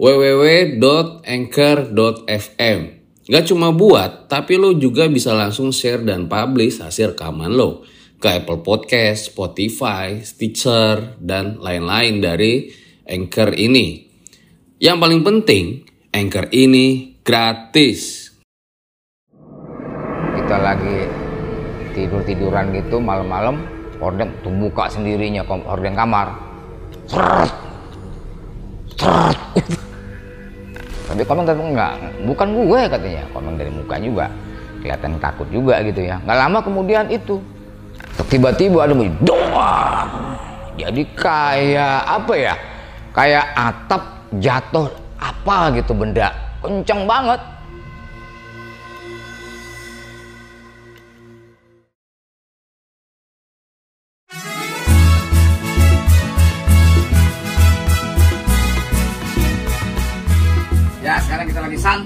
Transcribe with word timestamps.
www.anchor.fm. 0.00 2.78
Gak 3.30 3.46
cuma 3.52 3.68
buat, 3.68 4.32
tapi 4.32 4.56
lo 4.56 4.72
juga 4.72 5.04
bisa 5.12 5.36
langsung 5.36 5.76
share 5.76 6.00
dan 6.00 6.24
publish 6.24 6.80
hasil 6.80 7.12
rekaman 7.12 7.52
lo 7.52 7.84
ke 8.16 8.40
Apple 8.40 8.64
Podcast, 8.64 9.36
Spotify, 9.36 10.24
Stitcher, 10.24 11.20
dan 11.20 11.60
lain-lain 11.60 12.24
dari 12.24 12.72
Anchor 13.04 13.52
ini. 13.52 14.08
Yang 14.80 14.96
paling 14.96 15.20
penting, 15.20 15.84
Anchor 16.16 16.48
ini 16.48 17.20
gratis. 17.20 18.30
kita 20.50 20.66
lagi 20.66 21.06
tidur 21.94 22.26
tiduran 22.26 22.74
gitu 22.74 22.98
malam-malam 22.98 23.62
horden 24.02 24.34
tuh 24.42 24.50
buka 24.50 24.90
sendirinya 24.90 25.46
kom- 25.46 25.62
horden 25.62 25.94
kamar. 25.94 26.34
Tapi 31.10 31.26
komeng 31.26 31.42
tetap 31.42 31.58
enggak 31.58 31.92
bukan 32.22 32.48
gue 32.54 32.80
katanya. 32.86 33.22
Komeng 33.34 33.58
dari 33.58 33.70
muka 33.74 33.98
juga 33.98 34.30
kelihatan 34.78 35.18
takut 35.18 35.50
juga 35.50 35.82
gitu 35.82 36.06
ya. 36.06 36.22
Nggak 36.22 36.38
lama 36.38 36.58
kemudian 36.62 37.10
itu 37.10 37.42
tiba-tiba 38.30 38.86
ada 38.86 38.94
bunyi 38.94 39.10
doang 39.26 40.06
jadi 40.78 41.02
kayak 41.18 41.98
apa 42.06 42.34
ya? 42.38 42.54
Kayak 43.10 43.44
atap 43.58 44.02
jatuh 44.38 44.86
apa 45.18 45.74
gitu 45.74 45.92
benda 45.98 46.30
kenceng 46.62 47.10
banget 47.10 47.42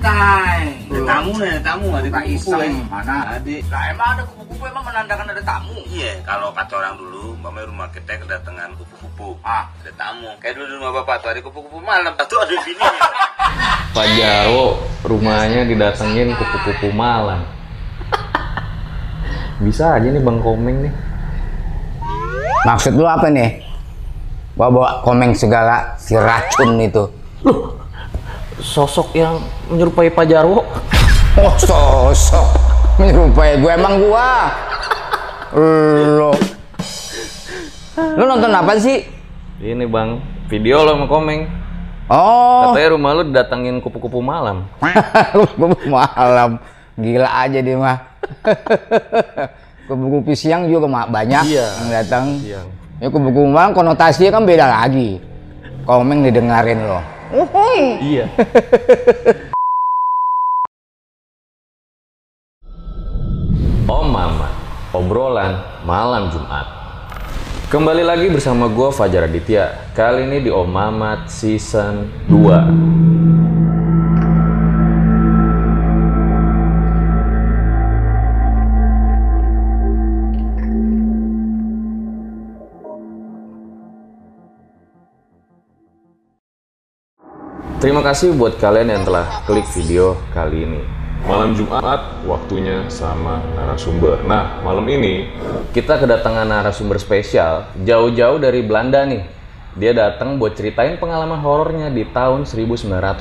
santai. 0.05 0.60
Ada 0.84 1.00
tamu 1.08 1.30
nih, 1.41 1.48
ada 1.48 1.62
tamu 1.64 1.86
ada 1.97 2.08
kupu-kupu 2.08 2.33
iseng. 2.36 2.74
Mana? 2.92 3.16
Ada. 3.41 3.56
Lah 3.72 3.83
emang 3.91 4.08
ada 4.12 4.22
kupu-kupu 4.28 4.62
emang 4.69 4.84
menandakan 4.84 5.27
ada 5.33 5.42
tamu. 5.42 5.77
Iya, 5.88 6.12
kalau 6.28 6.48
kata 6.52 6.72
orang 6.77 6.94
dulu, 7.00 7.24
mama 7.41 7.61
rumah 7.64 7.88
kita 7.88 8.20
kedatangan 8.20 8.77
kupu-kupu. 8.77 9.41
Ah. 9.41 9.72
Ada 9.80 9.92
tamu. 9.96 10.28
Kayak 10.41 10.61
dulu 10.61 10.64
di 10.69 10.74
rumah 10.77 10.92
bapak 11.00 11.16
tuh 11.24 11.28
ada 11.33 11.41
kupu-kupu 11.41 11.78
malam. 11.80 12.12
Satu 12.20 12.34
ada 12.36 12.55
bini. 12.61 12.84
Pak 13.94 14.08
Jarwo 14.19 14.83
rumahnya 15.06 15.62
didatengin 15.64 16.34
kupu-kupu 16.36 16.91
malam. 16.92 17.46
Bisa 19.62 19.96
aja 19.96 20.08
nih 20.11 20.18
Bang 20.18 20.42
Komeng 20.42 20.91
nih. 20.91 20.94
Maksud 22.66 22.98
lu 22.98 23.06
apa 23.06 23.30
nih? 23.30 23.62
Bawa 24.55 24.70
bawa 24.70 24.91
komeng 25.02 25.34
segala 25.34 25.98
si 25.98 26.14
racun 26.14 26.78
itu. 26.78 27.05
Sosok 28.58 29.14
yang 29.14 29.42
menyerupai 29.66 30.10
Pak 30.10 30.27
Jarwo. 30.27 30.62
Oh 31.34 31.55
sosok 31.58 32.47
menyerupai 32.96 33.58
gue 33.58 33.72
emang 33.74 33.98
gua. 33.98 34.55
Lo. 36.14 36.30
Lu 38.14 38.24
nonton 38.24 38.51
apa 38.51 38.79
sih? 38.79 39.02
Ini 39.58 39.86
Bang, 39.86 40.18
video 40.46 40.83
lo 40.83 40.95
sama 40.95 41.06
Komeng. 41.06 41.46
Oh, 42.05 42.70
Katanya 42.70 42.89
rumah 42.92 43.11
lu 43.17 43.23
didatengin 43.24 43.80
kupu-kupu 43.80 44.20
malam. 44.20 44.68
kupu-kupu 45.34 45.89
malam. 45.89 46.61
Gila 46.95 47.27
aja 47.27 47.58
dia 47.58 47.74
mah. 47.74 47.98
Kupu-kupu 49.84 50.36
siang 50.36 50.68
juga 50.68 50.84
mah 50.84 51.08
banyak 51.08 51.42
Iya. 51.48 51.67
yang 51.80 51.89
datang. 51.90 52.24
Siang. 52.39 52.67
Ya 53.00 53.08
kupu-kupu 53.11 53.48
malam 53.48 53.73
konotasinya 53.73 54.36
kan 54.36 54.45
beda 54.45 54.67
lagi. 54.68 55.18
Komeng 55.83 56.23
didengarin 56.23 56.83
loh. 56.84 57.02
Uhuy. 57.33 57.80
Iya. 58.05 58.29
Om 63.89 64.07
Mama, 64.12 64.48
obrolan 64.92 65.57
malam 65.89 66.29
Jumat. 66.29 66.68
Kembali 67.73 68.05
lagi 68.05 68.29
bersama 68.29 68.68
gue 68.68 68.92
Fajar 68.92 69.24
Aditya. 69.24 69.89
Kali 69.96 70.29
ini 70.29 70.45
di 70.45 70.51
Om 70.52 70.68
Mamat 70.68 71.33
Season 71.33 72.12
2. 72.29 73.23
Terima 87.84 88.00
kasih 88.00 88.33
buat 88.33 88.56
kalian 88.56 88.96
yang 88.96 89.05
telah 89.05 89.45
klik 89.45 89.68
video 89.77 90.17
kali 90.33 90.64
ini. 90.64 90.80
Malam 91.28 91.52
Jumat, 91.52 92.24
waktunya 92.24 92.89
sama 92.89 93.45
narasumber. 93.52 94.24
Nah, 94.24 94.64
malam 94.64 94.89
ini 94.89 95.28
Kita 95.68 96.00
kedatangan 96.00 96.48
narasumber 96.48 96.96
spesial 96.96 97.68
jauh-jauh 97.84 98.40
dari 98.40 98.64
Belanda 98.64 99.05
nih. 99.05 99.28
Dia 99.77 99.92
datang 99.92 100.40
buat 100.40 100.56
ceritain 100.56 100.96
pengalaman 100.96 101.44
horornya 101.44 101.92
di 101.92 102.08
tahun 102.08 102.48
1945. 102.48 103.20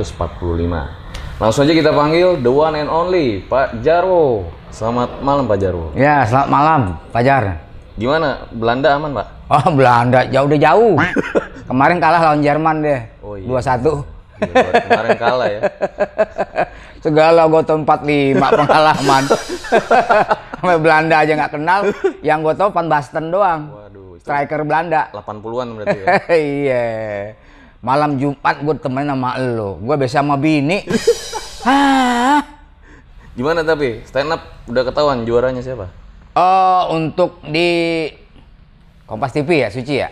Langsung 1.44 1.68
aja 1.68 1.74
kita 1.76 1.92
panggil 1.92 2.40
the 2.40 2.48
one 2.48 2.80
and 2.80 2.88
only 2.88 3.44
Pak 3.44 3.84
Jarwo. 3.84 4.48
Selamat 4.72 5.20
malam 5.20 5.44
Pak 5.44 5.60
Jarwo. 5.60 5.92
Ya, 5.92 6.24
selamat 6.24 6.48
malam, 6.48 6.82
Fajar. 7.12 7.68
Gimana? 8.00 8.48
Belanda 8.56 8.96
aman 8.96 9.12
Pak? 9.12 9.28
Oh, 9.52 9.76
Belanda 9.76 10.24
jauh 10.32 10.48
udah 10.48 10.60
jauh. 10.72 10.96
Kemarin 11.68 12.00
kalah 12.00 12.32
lawan 12.32 12.40
Jerman 12.40 12.80
deh. 12.80 13.02
Oh, 13.20 13.36
iya. 13.36 13.76
2-1. 13.76 14.13
Gila, 14.50 14.72
Kemarin 14.84 15.18
kalah 15.18 15.50
ya. 15.50 15.62
Segala 17.04 17.44
gue 17.52 17.62
tau 17.68 17.78
45 17.84 18.40
pengalaman. 18.40 19.24
Sampai 20.64 20.80
Belanda 20.80 21.16
aja 21.20 21.32
nggak 21.36 21.54
kenal. 21.60 21.80
Yang 22.24 22.40
gue 22.40 22.54
tau 22.56 22.70
Van 22.72 22.88
Basten 22.88 23.28
doang. 23.28 23.62
Waduh, 23.76 24.16
Striker 24.24 24.64
Belanda. 24.64 25.12
80-an 25.12 25.68
berarti 25.76 26.00
ya. 26.00 26.08
iya. 26.40 26.86
Malam 27.84 28.16
Jumat 28.16 28.56
gue 28.64 28.76
temenin 28.80 29.12
sama 29.12 29.36
lo. 29.36 29.76
Gue 29.84 29.96
biasa 30.00 30.24
sama 30.24 30.40
bini. 30.40 30.88
Hah? 31.68 32.40
Gimana 33.36 33.68
tapi? 33.68 34.00
Stand 34.08 34.32
up 34.32 34.42
udah 34.72 34.84
ketahuan 34.88 35.28
juaranya 35.28 35.60
siapa? 35.60 35.92
Oh, 36.40 36.96
untuk 36.96 37.44
di 37.44 38.08
Kompas 39.04 39.36
TV 39.36 39.68
ya, 39.68 39.70
Suci 39.70 40.00
ya? 40.00 40.08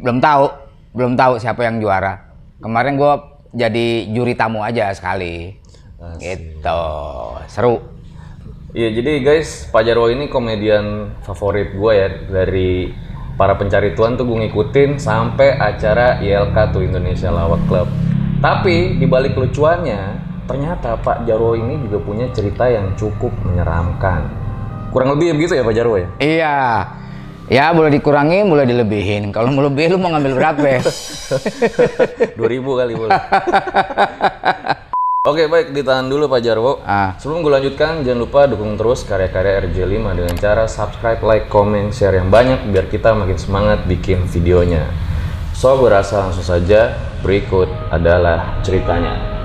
Belum 0.00 0.16
tahu, 0.24 0.48
belum 0.96 1.12
tahu 1.12 1.36
siapa 1.36 1.60
yang 1.68 1.84
juara. 1.84 2.25
Kemarin 2.56 2.96
gue 2.96 3.12
jadi 3.52 4.08
juri 4.12 4.32
tamu 4.32 4.64
aja 4.64 4.88
sekali. 4.96 5.56
Gitu, 6.20 6.84
seru. 7.48 7.80
Iya, 8.76 8.92
jadi 9.00 9.24
guys, 9.24 9.72
Pak 9.72 9.88
Jarwo 9.88 10.12
ini 10.12 10.28
komedian 10.28 11.16
favorit 11.24 11.72
gue 11.72 11.92
ya 11.96 12.08
dari 12.28 12.92
para 13.36 13.56
pencari 13.56 13.96
tuan 13.96 14.16
tuh 14.16 14.28
gue 14.28 14.48
ngikutin 14.48 15.00
sampai 15.00 15.56
acara 15.56 16.20
ILK 16.20 16.56
tuh 16.72 16.84
Indonesia 16.84 17.32
Lawak 17.32 17.64
Club. 17.68 17.88
Tapi 18.40 19.00
di 19.00 19.08
balik 19.08 19.36
lucuannya, 19.36 20.00
ternyata 20.44 21.00
Pak 21.00 21.24
Jarwo 21.24 21.56
ini 21.56 21.80
juga 21.88 22.04
punya 22.04 22.28
cerita 22.36 22.68
yang 22.68 22.92
cukup 22.96 23.32
menyeramkan. 23.44 24.28
Kurang 24.92 25.16
lebih 25.16 25.36
begitu 25.36 25.56
ya 25.56 25.64
Pak 25.64 25.76
Jarwo 25.76 25.96
ya? 25.96 26.08
Iya. 26.20 26.56
Ya 27.46 27.70
boleh 27.70 27.94
dikurangi, 27.94 28.42
boleh 28.42 28.66
dilebihin. 28.66 29.30
Kalau 29.30 29.54
mau 29.54 29.62
lebih 29.62 29.94
lu 29.94 30.02
mau 30.02 30.10
ngambil 30.10 30.34
berapa? 30.34 30.66
ya? 30.66 30.82
2000 32.42 32.80
kali 32.82 32.92
boleh. 32.98 33.14
Oke 35.26 35.50
baik 35.50 35.74
ditahan 35.74 36.06
dulu 36.06 36.30
Pak 36.30 36.38
Jarwo. 36.42 36.82
Ah. 36.86 37.18
Sebelum 37.18 37.42
gue 37.42 37.50
lanjutkan 37.50 38.06
jangan 38.06 38.20
lupa 38.22 38.46
dukung 38.46 38.78
terus 38.78 39.02
karya-karya 39.02 39.62
RJ5 39.66 40.06
dengan 40.14 40.34
cara 40.38 40.70
subscribe, 40.70 41.18
like, 41.22 41.46
comment, 41.50 41.90
share 41.90 42.14
yang 42.14 42.30
banyak 42.30 42.66
biar 42.70 42.86
kita 42.86 43.10
makin 43.10 43.34
semangat 43.34 43.82
bikin 43.90 44.22
videonya. 44.30 44.86
So 45.50 45.74
gue 45.82 45.90
rasa 45.90 46.26
langsung 46.30 46.46
saja 46.46 46.94
berikut 47.26 47.66
adalah 47.90 48.62
ceritanya. 48.62 49.35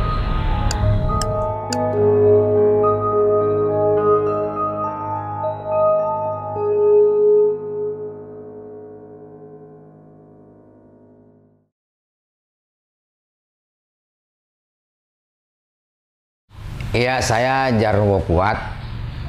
Iya, 16.91 17.23
saya 17.23 17.71
Jarwo 17.79 18.19
Kuat 18.27 18.59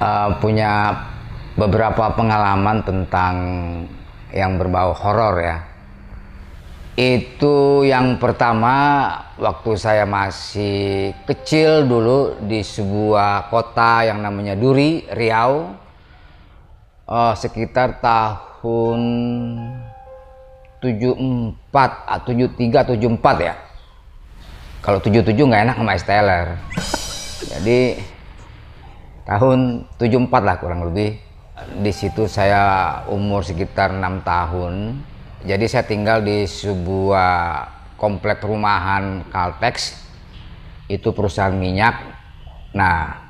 eh, 0.02 0.30
punya 0.42 0.98
beberapa 1.54 2.10
pengalaman 2.10 2.82
tentang 2.82 3.34
yang 4.34 4.58
berbau 4.58 4.90
horor 4.90 5.38
ya. 5.38 5.58
Itu 6.98 7.86
yang 7.86 8.18
pertama 8.18 8.74
waktu 9.38 9.78
saya 9.78 10.02
masih 10.02 11.14
kecil 11.22 11.86
dulu 11.86 12.34
di 12.42 12.66
sebuah 12.66 13.46
kota 13.46 14.10
yang 14.10 14.18
namanya 14.18 14.58
Duri, 14.58 15.06
Riau. 15.14 15.70
Eh, 17.06 17.34
sekitar 17.38 18.02
tahun 18.02 19.00
74 20.82 22.10
atau 22.10 22.30
73 22.34 22.98
74 22.98 23.38
ya. 23.38 23.54
Kalau 24.82 24.98
77 24.98 25.46
nggak 25.46 25.62
enak 25.62 25.76
sama 25.78 25.94
STLR. 25.94 26.48
Jadi 27.50 27.98
tahun 29.26 29.88
74 29.98 30.30
lah 30.46 30.56
kurang 30.62 30.86
lebih. 30.90 31.18
Di 31.82 31.92
situ 31.94 32.26
saya 32.26 33.02
umur 33.10 33.42
sekitar 33.46 33.94
enam 33.94 34.22
tahun. 34.22 34.98
Jadi 35.42 35.64
saya 35.66 35.84
tinggal 35.86 36.22
di 36.22 36.46
sebuah 36.46 37.66
komplek 37.98 38.42
rumahan 38.42 39.26
Caltex. 39.30 39.98
Itu 40.86 41.14
perusahaan 41.14 41.54
minyak. 41.54 41.98
Nah, 42.74 43.22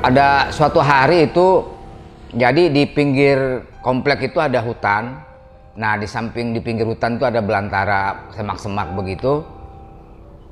ada 0.00 0.48
suatu 0.50 0.80
hari 0.80 1.28
itu 1.28 1.64
jadi 2.32 2.72
di 2.72 2.86
pinggir 2.88 3.68
komplek 3.84 4.32
itu 4.32 4.38
ada 4.40 4.62
hutan. 4.62 5.29
Nah, 5.78 5.94
di 5.94 6.06
samping 6.10 6.50
di 6.50 6.58
pinggir 6.58 6.82
hutan 6.82 7.14
itu 7.14 7.22
ada 7.22 7.38
belantara 7.38 8.32
semak-semak 8.34 8.90
begitu. 8.98 9.46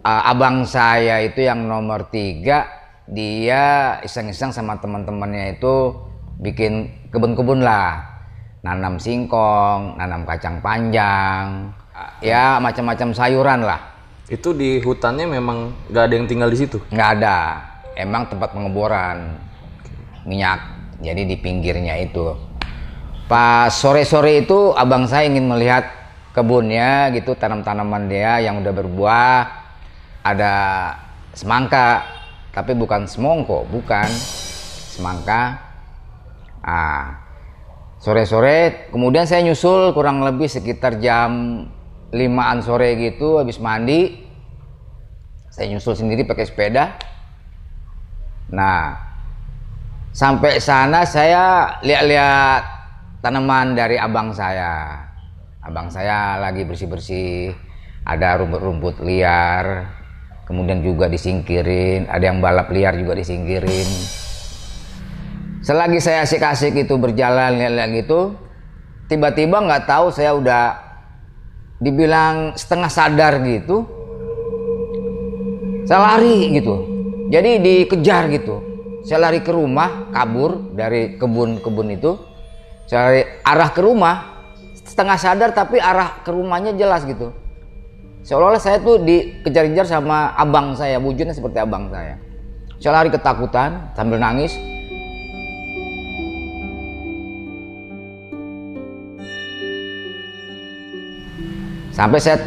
Uh, 0.06 0.23
abang 0.31 0.62
saya 0.62 1.19
itu 1.26 1.43
yang 1.43 1.67
nomor 1.67 2.06
tiga, 2.06 2.70
dia 3.11 3.99
iseng-iseng 4.06 4.55
sama 4.55 4.79
teman-temannya 4.79 5.59
itu 5.59 5.91
bikin 6.38 6.87
kebun-kebun 7.11 7.67
lah. 7.67 7.99
Nanam 8.62 9.03
singkong, 9.03 9.99
nanam 9.99 10.23
kacang 10.23 10.62
panjang, 10.62 11.75
uh, 11.91 12.12
ya 12.23 12.62
macam-macam 12.62 13.11
sayuran 13.11 13.67
lah. 13.67 13.81
Itu 14.31 14.55
di 14.55 14.79
hutannya 14.79 15.26
memang 15.26 15.91
nggak 15.91 16.05
ada 16.05 16.14
yang 16.14 16.26
tinggal 16.31 16.49
di 16.49 16.62
situ. 16.62 16.79
Nggak 16.94 17.11
ada, 17.19 17.38
emang 17.99 18.31
tempat 18.31 18.55
pengeboran 18.55 19.35
minyak. 20.23 20.62
Jadi 21.03 21.26
di 21.26 21.37
pinggirnya 21.38 21.99
itu. 21.99 22.48
Pas 23.29 23.69
sore-sore 23.69 24.43
itu 24.43 24.73
abang 24.73 25.05
saya 25.05 25.29
ingin 25.29 25.47
melihat 25.47 25.85
kebunnya 26.33 27.13
gitu, 27.13 27.37
tanam-tanaman 27.37 28.09
dia 28.09 28.41
yang 28.41 28.65
udah 28.65 28.73
berbuah. 28.73 29.37
Ada 30.25 30.55
semangka, 31.37 32.05
tapi 32.51 32.73
bukan 32.73 33.05
semongko, 33.05 33.69
bukan 33.69 34.09
semangka. 34.97 35.61
Ah, 36.65 37.29
sore-sore 37.99 38.89
kemudian 38.95 39.27
saya 39.27 39.43
nyusul 39.43 39.91
kurang 39.91 40.23
lebih 40.23 40.47
sekitar 40.47 41.03
jam 41.03 41.67
limaan 42.15 42.63
sore 42.63 42.95
gitu 42.95 43.43
habis 43.43 43.59
mandi 43.59 44.23
saya 45.51 45.75
nyusul 45.75 45.99
sendiri 45.99 46.23
pakai 46.23 46.47
sepeda 46.47 46.95
nah 48.55 48.97
sampai 50.15 50.63
sana 50.63 51.03
saya 51.05 51.77
lihat-lihat 51.83 52.78
tanaman 53.19 53.75
dari 53.75 53.99
abang 53.99 54.31
saya. 54.31 55.05
Abang 55.62 55.91
saya 55.91 56.38
lagi 56.38 56.65
bersih-bersih 56.65 57.53
ada 58.06 58.41
rumput-rumput 58.41 59.05
liar 59.05 59.91
kemudian 60.49 60.81
juga 60.81 61.12
disingkirin 61.12 62.09
ada 62.09 62.25
yang 62.25 62.41
balap 62.41 62.73
liar 62.73 62.97
juga 62.97 63.19
disingkirin. 63.19 63.88
Selagi 65.61 66.00
saya 66.00 66.25
asik-asik 66.25 66.73
itu 66.73 66.94
berjalan 66.97 67.61
lihat-lihat 67.61 67.91
gitu 68.00 68.20
tiba-tiba 69.11 69.61
nggak 69.61 69.85
tahu 69.85 70.09
saya 70.09 70.32
udah 70.32 70.64
dibilang 71.82 72.56
setengah 72.56 72.88
sadar 72.88 73.43
gitu. 73.44 73.85
Saya 75.85 76.17
lari 76.17 76.53
gitu. 76.53 76.75
Jadi 77.29 77.50
dikejar 77.61 78.32
gitu. 78.32 78.61
Saya 79.05 79.29
lari 79.29 79.41
ke 79.41 79.53
rumah 79.53 80.12
kabur 80.12 80.73
dari 80.76 81.17
kebun-kebun 81.17 81.88
itu 81.93 82.28
lari 82.96 83.23
arah 83.44 83.69
ke 83.69 83.81
rumah 83.85 84.17
setengah 84.88 85.20
sadar 85.20 85.50
tapi 85.52 85.76
arah 85.76 86.25
ke 86.25 86.32
rumahnya 86.32 86.73
jelas 86.73 87.05
gitu. 87.05 87.37
Seolah-olah 88.25 88.61
saya 88.61 88.81
tuh 88.81 89.00
dikejar-kejar 89.05 89.85
sama 89.85 90.32
abang 90.32 90.73
saya 90.73 90.96
wujudnya 90.96 91.37
seperti 91.37 91.61
abang 91.61 91.93
saya. 91.93 92.17
Saya 92.81 93.02
lari 93.05 93.12
ketakutan 93.12 93.93
sambil 93.93 94.17
nangis. 94.17 94.56
Sampai 101.93 102.23
saya 102.23 102.40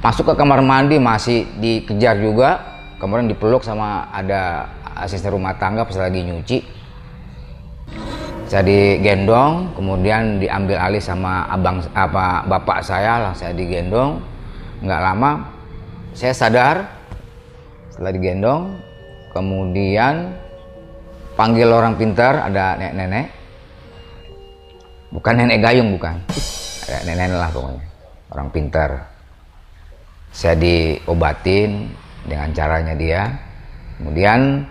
masuk 0.00 0.32
ke 0.32 0.34
kamar 0.34 0.64
mandi 0.64 0.98
masih 0.98 1.46
dikejar 1.62 2.18
juga. 2.18 2.58
Kemudian 2.98 3.30
dipeluk 3.30 3.62
sama 3.62 4.10
ada 4.10 4.68
asisten 4.98 5.32
rumah 5.32 5.56
tangga 5.56 5.88
pas 5.88 5.96
lagi 5.96 6.20
nyuci 6.20 6.79
saya 8.50 8.66
digendong 8.66 9.78
kemudian 9.78 10.42
diambil 10.42 10.82
alih 10.82 10.98
sama 10.98 11.46
abang 11.46 11.78
apa 11.94 12.42
bapak 12.50 12.82
saya 12.82 13.30
lah 13.30 13.34
saya 13.38 13.54
digendong 13.54 14.18
nggak 14.82 15.00
lama 15.06 15.46
saya 16.18 16.34
sadar 16.34 16.82
setelah 17.94 18.10
digendong 18.10 18.74
kemudian 19.30 20.34
panggil 21.40 21.72
orang 21.72 21.96
pintar 21.96 22.52
ada 22.52 22.76
nenek-nenek. 22.76 23.32
Bukan 25.10 25.34
nenek 25.40 25.58
gayung 25.64 25.96
bukan. 25.96 26.20
Ada 26.84 26.98
nenek-nenek 27.08 27.38
lah 27.40 27.50
pokoknya 27.50 27.84
orang 28.36 28.48
pintar. 28.52 28.90
Saya 30.30 30.54
diobatin 30.60 31.90
dengan 32.28 32.52
caranya 32.54 32.94
dia. 32.94 33.22
Kemudian 33.98 34.68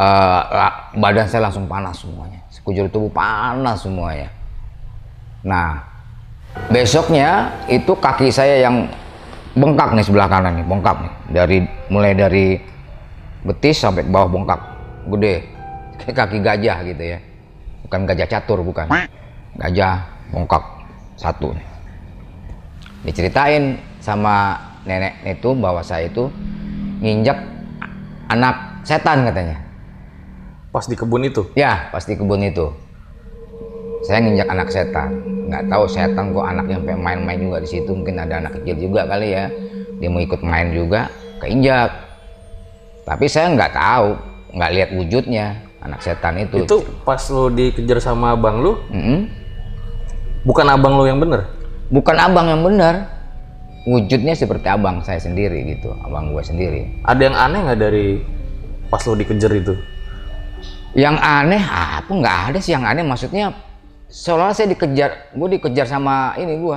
uh, 0.00 0.40
badan 0.96 1.28
saya 1.28 1.46
langsung 1.48 1.68
panas 1.68 2.00
semuanya. 2.00 2.40
Sekujur 2.48 2.88
tubuh 2.88 3.12
panas 3.12 3.84
semuanya. 3.84 4.32
Nah 5.44 5.84
besoknya 6.72 7.52
itu 7.68 7.92
kaki 7.92 8.32
saya 8.32 8.64
yang 8.64 8.88
bengkak 9.54 9.92
nih 9.92 10.04
sebelah 10.04 10.28
kanan 10.32 10.64
nih 10.64 10.66
bengkak 10.66 10.96
nih. 10.96 11.12
Dari 11.36 11.58
mulai 11.92 12.12
dari 12.16 12.56
betis 13.44 13.84
sampai 13.84 14.08
bawah 14.08 14.28
bengkak. 14.32 14.60
Gede. 15.16 15.34
Kayak 16.00 16.14
kaki 16.16 16.38
gajah 16.40 16.78
gitu 16.88 17.04
ya. 17.16 17.18
Bukan 17.84 18.00
gajah 18.08 18.28
catur 18.28 18.64
bukan. 18.64 18.88
Gajah 19.60 19.94
bengkak 20.32 20.64
satu 21.20 21.52
nih. 21.52 21.66
Diceritain 23.00 23.80
sama 24.00 24.56
nenek 24.84 25.20
itu 25.24 25.52
bahwa 25.56 25.84
saya 25.84 26.08
itu 26.08 26.28
nginjak 27.00 27.36
anak 28.28 28.84
setan 28.84 29.28
katanya. 29.28 29.69
Pas 30.70 30.86
di 30.86 30.94
kebun 30.94 31.26
itu? 31.26 31.50
Ya, 31.58 31.90
pas 31.90 32.06
di 32.06 32.14
kebun 32.14 32.46
itu. 32.46 32.70
Saya 34.06 34.22
nginjak 34.22 34.48
anak 34.48 34.68
setan. 34.70 35.10
Nggak 35.50 35.66
tahu 35.66 35.84
setan 35.90 36.30
kok 36.30 36.46
anaknya 36.46 36.78
sampai 36.78 36.94
main-main 36.94 37.38
juga 37.42 37.58
di 37.58 37.68
situ. 37.68 37.90
Mungkin 37.90 38.22
ada 38.22 38.38
anak 38.38 38.62
kecil 38.62 38.78
juga 38.78 39.02
kali 39.10 39.34
ya. 39.34 39.50
Dia 39.98 40.08
mau 40.08 40.22
ikut 40.22 40.40
main 40.46 40.70
juga, 40.70 41.10
keinjak. 41.42 41.90
Tapi 43.04 43.26
saya 43.26 43.50
nggak 43.52 43.72
tahu, 43.74 44.08
nggak 44.54 44.70
lihat 44.72 44.90
wujudnya 44.94 45.46
anak 45.82 46.00
setan 46.00 46.38
itu. 46.38 46.64
Itu 46.64 46.86
pas 47.02 47.20
lo 47.28 47.50
dikejar 47.50 47.98
sama 47.98 48.38
abang 48.38 48.62
lu, 48.62 48.78
Mm 48.88 49.02
-mm. 49.02 49.18
bukan 50.46 50.66
abang 50.70 50.94
lo 50.96 51.04
yang 51.04 51.18
bener? 51.18 51.44
Bukan 51.90 52.16
abang 52.16 52.46
yang 52.46 52.62
benar. 52.62 53.18
Wujudnya 53.88 54.36
seperti 54.36 54.68
abang 54.68 55.00
saya 55.00 55.16
sendiri 55.16 55.64
gitu, 55.64 55.90
abang 56.04 56.36
gue 56.36 56.44
sendiri. 56.44 57.00
Ada 57.00 57.32
yang 57.32 57.36
aneh 57.36 57.60
nggak 57.64 57.80
dari 57.80 58.20
pas 58.92 59.00
lo 59.08 59.16
dikejar 59.16 59.52
itu? 59.56 59.72
Yang 60.90 61.16
aneh 61.22 61.62
apa 61.62 62.10
nggak 62.10 62.38
ada 62.50 62.58
sih 62.58 62.74
yang 62.74 62.82
aneh 62.82 63.06
maksudnya 63.06 63.54
seolah 64.10 64.50
saya 64.50 64.74
dikejar, 64.74 65.30
gue 65.38 65.48
dikejar 65.54 65.86
sama 65.86 66.34
ini 66.34 66.58
gue, 66.58 66.76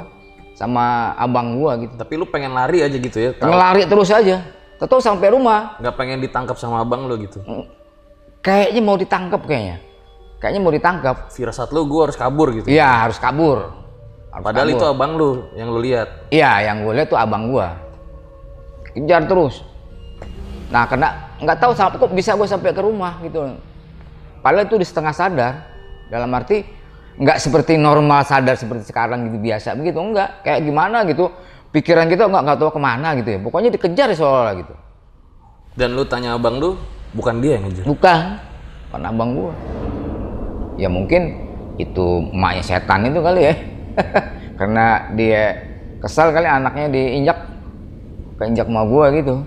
sama 0.53 1.17
abang 1.17 1.58
gue 1.58 1.89
gitu. 1.89 1.93
Tapi 1.98 2.13
lu 2.22 2.29
pengen 2.29 2.53
lari 2.53 2.86
aja 2.86 2.93
gitu 2.93 3.17
ya? 3.17 3.34
Tahu 3.34 3.50
Ngelari 3.50 3.89
terus 3.89 4.13
aja, 4.13 4.46
Tahu 4.77 5.01
sampai 5.01 5.34
rumah, 5.34 5.82
nggak 5.82 5.96
pengen 5.98 6.22
ditangkap 6.22 6.60
sama 6.62 6.86
abang 6.86 7.10
lo 7.10 7.17
gitu? 7.17 7.41
kayaknya 8.43 8.82
mau 8.84 9.00
ditangkap 9.00 9.41
kayaknya, 9.48 9.82
kayaknya 10.38 10.62
mau 10.62 10.74
ditangkap. 10.75 11.32
Firasat 11.34 11.74
lu 11.74 11.89
gue 11.89 12.01
harus 12.05 12.17
kabur 12.20 12.53
gitu? 12.53 12.67
Iya 12.70 13.08
harus 13.10 13.17
kabur. 13.17 13.72
Harus 14.29 14.46
Padahal 14.46 14.70
kabur. 14.70 14.77
itu 14.77 14.86
abang 14.86 15.12
lu 15.17 15.29
yang 15.58 15.72
lu 15.74 15.79
lihat. 15.82 16.29
Iya, 16.29 16.70
yang 16.70 16.86
gue 16.86 16.93
lihat 17.00 17.08
tuh 17.10 17.17
abang 17.17 17.50
gue. 17.50 17.67
Kejar 18.93 19.25
terus. 19.25 19.63
Nah, 20.70 20.86
kena 20.86 21.34
nggak 21.41 21.58
tahu 21.58 21.72
sampai 21.74 21.98
kok 21.98 22.12
bisa 22.13 22.36
gue 22.38 22.46
sampai 22.46 22.75
ke 22.75 22.82
rumah 22.84 23.17
gitu. 23.24 23.55
Padahal 24.43 24.67
itu 24.67 24.75
di 24.75 24.83
setengah 24.83 25.15
sadar. 25.15 25.53
Dalam 26.12 26.27
arti 26.35 26.62
nggak 27.15 27.39
seperti 27.39 27.79
normal 27.79 28.27
sadar 28.27 28.59
seperti 28.59 28.91
sekarang 28.91 29.31
gitu 29.31 29.39
biasa. 29.39 29.79
Begitu 29.79 29.97
enggak 30.03 30.43
kayak 30.43 30.59
gimana 30.67 31.07
gitu. 31.07 31.31
Pikiran 31.71 32.12
kita 32.12 32.27
nggak 32.27 32.43
nggak 32.43 32.57
tahu 32.59 32.69
ke 32.75 32.81
mana 32.83 33.15
gitu 33.17 33.29
ya. 33.33 33.39
Pokoknya 33.39 33.71
dikejar 33.71 34.12
seolah 34.13 34.53
gitu. 34.59 34.75
Dan 35.73 35.97
lu 35.97 36.05
tanya 36.05 36.38
abang 36.38 36.62
lu, 36.62 36.77
bukan 37.17 37.41
dia 37.41 37.57
yang 37.57 37.65
ngejar. 37.65 37.88
bukan. 37.88 38.19
Bukan 38.91 39.01
abang 39.09 39.29
gua. 39.33 39.53
Ya 40.77 40.85
mungkin 40.85 41.33
itu 41.81 42.29
emaknya 42.29 42.62
setan 42.62 43.09
itu 43.09 43.23
kali 43.23 43.41
ya. 43.50 43.55
Karena 44.59 45.09
dia 45.17 45.43
kesal 45.97 46.29
kali 46.29 46.45
anaknya 46.45 46.93
diinjak 46.93 47.39
keinjak 48.38 48.69
sama 48.69 48.85
gua 48.85 49.09
gitu. 49.15 49.41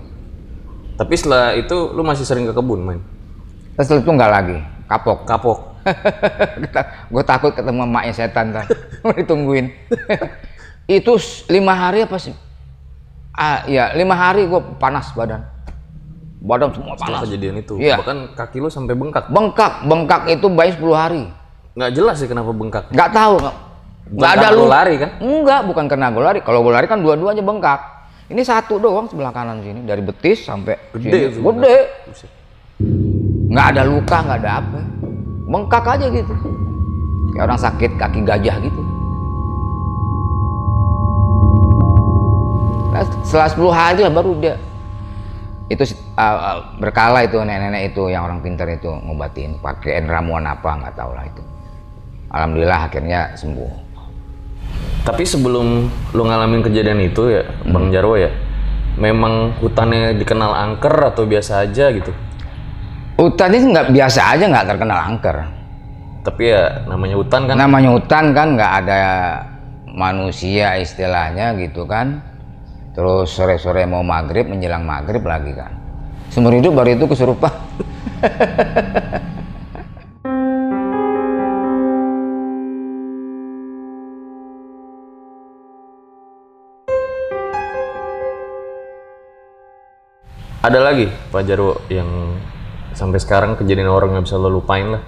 Tapi 0.97 1.15
setelah 1.15 1.55
itu 1.55 1.95
lu 1.95 2.03
masih 2.03 2.25
sering 2.25 2.49
ke 2.49 2.57
kebun 2.57 2.81
main. 2.81 3.03
terus 3.77 3.93
itu 3.93 4.09
nggak 4.09 4.33
lagi 4.33 4.57
kapok 4.87 5.27
Kapok. 5.27 5.59
gue 7.15 7.23
takut 7.23 7.55
ketemu 7.55 7.87
emaknya 7.87 8.13
setan 8.13 8.51
kan 8.51 8.67
mau 9.07 9.15
ditungguin 9.15 9.71
itu 10.91 11.13
lima 11.47 11.75
hari 11.75 12.03
apa 12.03 12.19
sih 12.19 12.35
ah 13.31 13.63
ya 13.67 13.95
lima 13.95 14.15
hari 14.15 14.47
gue 14.47 14.59
panas 14.79 15.15
badan 15.15 15.47
badan 16.37 16.71
semua 16.71 16.95
Setelah 16.95 17.19
panas 17.19 17.21
kejadian 17.27 17.55
itu. 17.59 17.75
Iya. 17.77 17.97
Bahkan 17.99 18.19
kaki 18.39 18.59
lu 18.61 18.71
sampai 18.71 18.95
bengkak. 18.95 19.27
bengkak 19.27 19.83
bengkak 19.83 20.23
itu 20.31 20.47
bayi 20.47 20.71
10 20.75 20.95
hari 20.95 21.23
Nggak 21.75 21.91
jelas 21.93 22.17
sih 22.19 22.29
kenapa 22.31 22.51
bengkak. 22.55 22.87
nggak 22.91 23.11
tahu 23.11 23.35
nggak 24.07 24.33
ada 24.39 24.49
lu 24.55 24.71
lari 24.71 24.95
kan? 25.03 25.11
enggak 25.19 25.67
bukan 25.67 25.85
karena 25.91 26.15
gue 26.15 26.23
lari 26.23 26.39
kalau 26.39 26.63
gue 26.63 26.71
lari 26.71 26.87
kan 26.87 27.03
dua-duanya 27.03 27.43
bengkak 27.43 27.81
ini 28.27 28.43
satu 28.43 28.79
doang 28.79 29.07
sebelah 29.07 29.35
kanan 29.35 29.59
sini 29.63 29.83
dari 29.83 29.99
betis 29.99 30.47
sampai 30.47 30.79
Gede 30.95 31.35
sini. 31.35 31.43
gede. 31.43 31.77
Nggak 33.57 33.73
ada 33.73 33.83
luka 33.89 34.17
nggak 34.21 34.39
ada 34.45 34.53
apa. 34.61 34.81
Bengkak 35.49 35.89
aja 35.89 36.07
gitu. 36.13 36.35
Kayak 37.33 37.45
orang 37.49 37.61
sakit 37.65 37.91
kaki 37.97 38.21
gajah 38.29 38.57
gitu. 38.61 38.83
Nah, 42.93 43.05
setelah 43.25 43.49
10 43.49 43.73
hari 43.73 44.01
lah 44.05 44.13
baru 44.13 44.33
dia 44.37 44.61
itu 45.73 45.83
uh, 46.21 46.77
berkala 46.77 47.25
itu 47.25 47.41
nenek-nenek 47.41 47.97
itu 47.97 48.13
yang 48.13 48.29
orang 48.29 48.45
pintar 48.45 48.69
itu 48.69 48.93
ngobatin 48.93 49.57
pakai 49.59 50.05
ramuan 50.05 50.45
apa 50.45 50.77
nggak 50.77 50.93
tahu 50.93 51.17
lah 51.17 51.25
itu. 51.25 51.43
Alhamdulillah 52.29 52.81
akhirnya 52.93 53.33
sembuh. 53.41 53.73
Tapi 55.09 55.25
sebelum 55.25 55.89
lu 56.13 56.23
ngalamin 56.29 56.61
kejadian 56.61 57.01
itu 57.01 57.41
ya, 57.41 57.43
Bang 57.73 57.89
Jarwo 57.89 58.21
ya, 58.21 58.29
memang 59.01 59.57
hutannya 59.65 60.13
dikenal 60.19 60.53
angker 60.53 60.93
atau 60.93 61.25
biasa 61.25 61.65
aja 61.65 61.89
gitu. 61.95 62.13
Hutan 63.27 63.51
ini 63.51 63.75
nggak 63.75 63.91
biasa 63.91 64.21
aja 64.39 64.45
nggak 64.47 64.67
terkenal 64.71 64.99
angker. 65.03 65.37
Tapi 66.23 66.43
ya 66.47 66.87
namanya 66.87 67.17
hutan 67.19 67.47
kan. 67.47 67.55
namanya 67.59 67.91
hutan 67.95 68.25
kan 68.35 68.49
nggak 68.55 68.73
ada 68.83 69.03
manusia 69.91 70.79
istilahnya 70.79 71.59
gitu 71.59 71.83
kan. 71.91 72.23
Terus 72.95 73.29
sore-sore 73.35 73.85
mau 73.85 74.07
maghrib 74.07 74.47
menjelang 74.47 74.87
maghrib 74.87 75.27
lagi 75.27 75.53
kan. 75.53 75.75
Seumur 76.31 76.55
hidup 76.55 76.73
baru 76.75 76.95
itu 76.95 77.07
kesurupan. 77.11 77.53
Ada 90.67 90.83
lagi 90.83 91.07
Pak 91.31 91.47
Jarwo 91.47 91.79
yang 91.87 92.11
sampai 92.97 93.21
sekarang 93.21 93.61
kejadian 93.61 93.93
orang 93.93 94.17
nggak 94.17 94.25
bisa 94.25 94.41
lo 94.41 94.49
lupain 94.49 94.89
lah. 94.89 95.05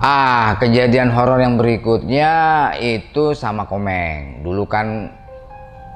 ah 0.00 0.56
kejadian 0.56 1.12
horor 1.12 1.38
yang 1.38 1.60
berikutnya 1.60 2.32
itu 2.80 3.36
sama 3.36 3.68
Komeng. 3.68 4.40
Dulu 4.42 4.64
kan 4.64 5.12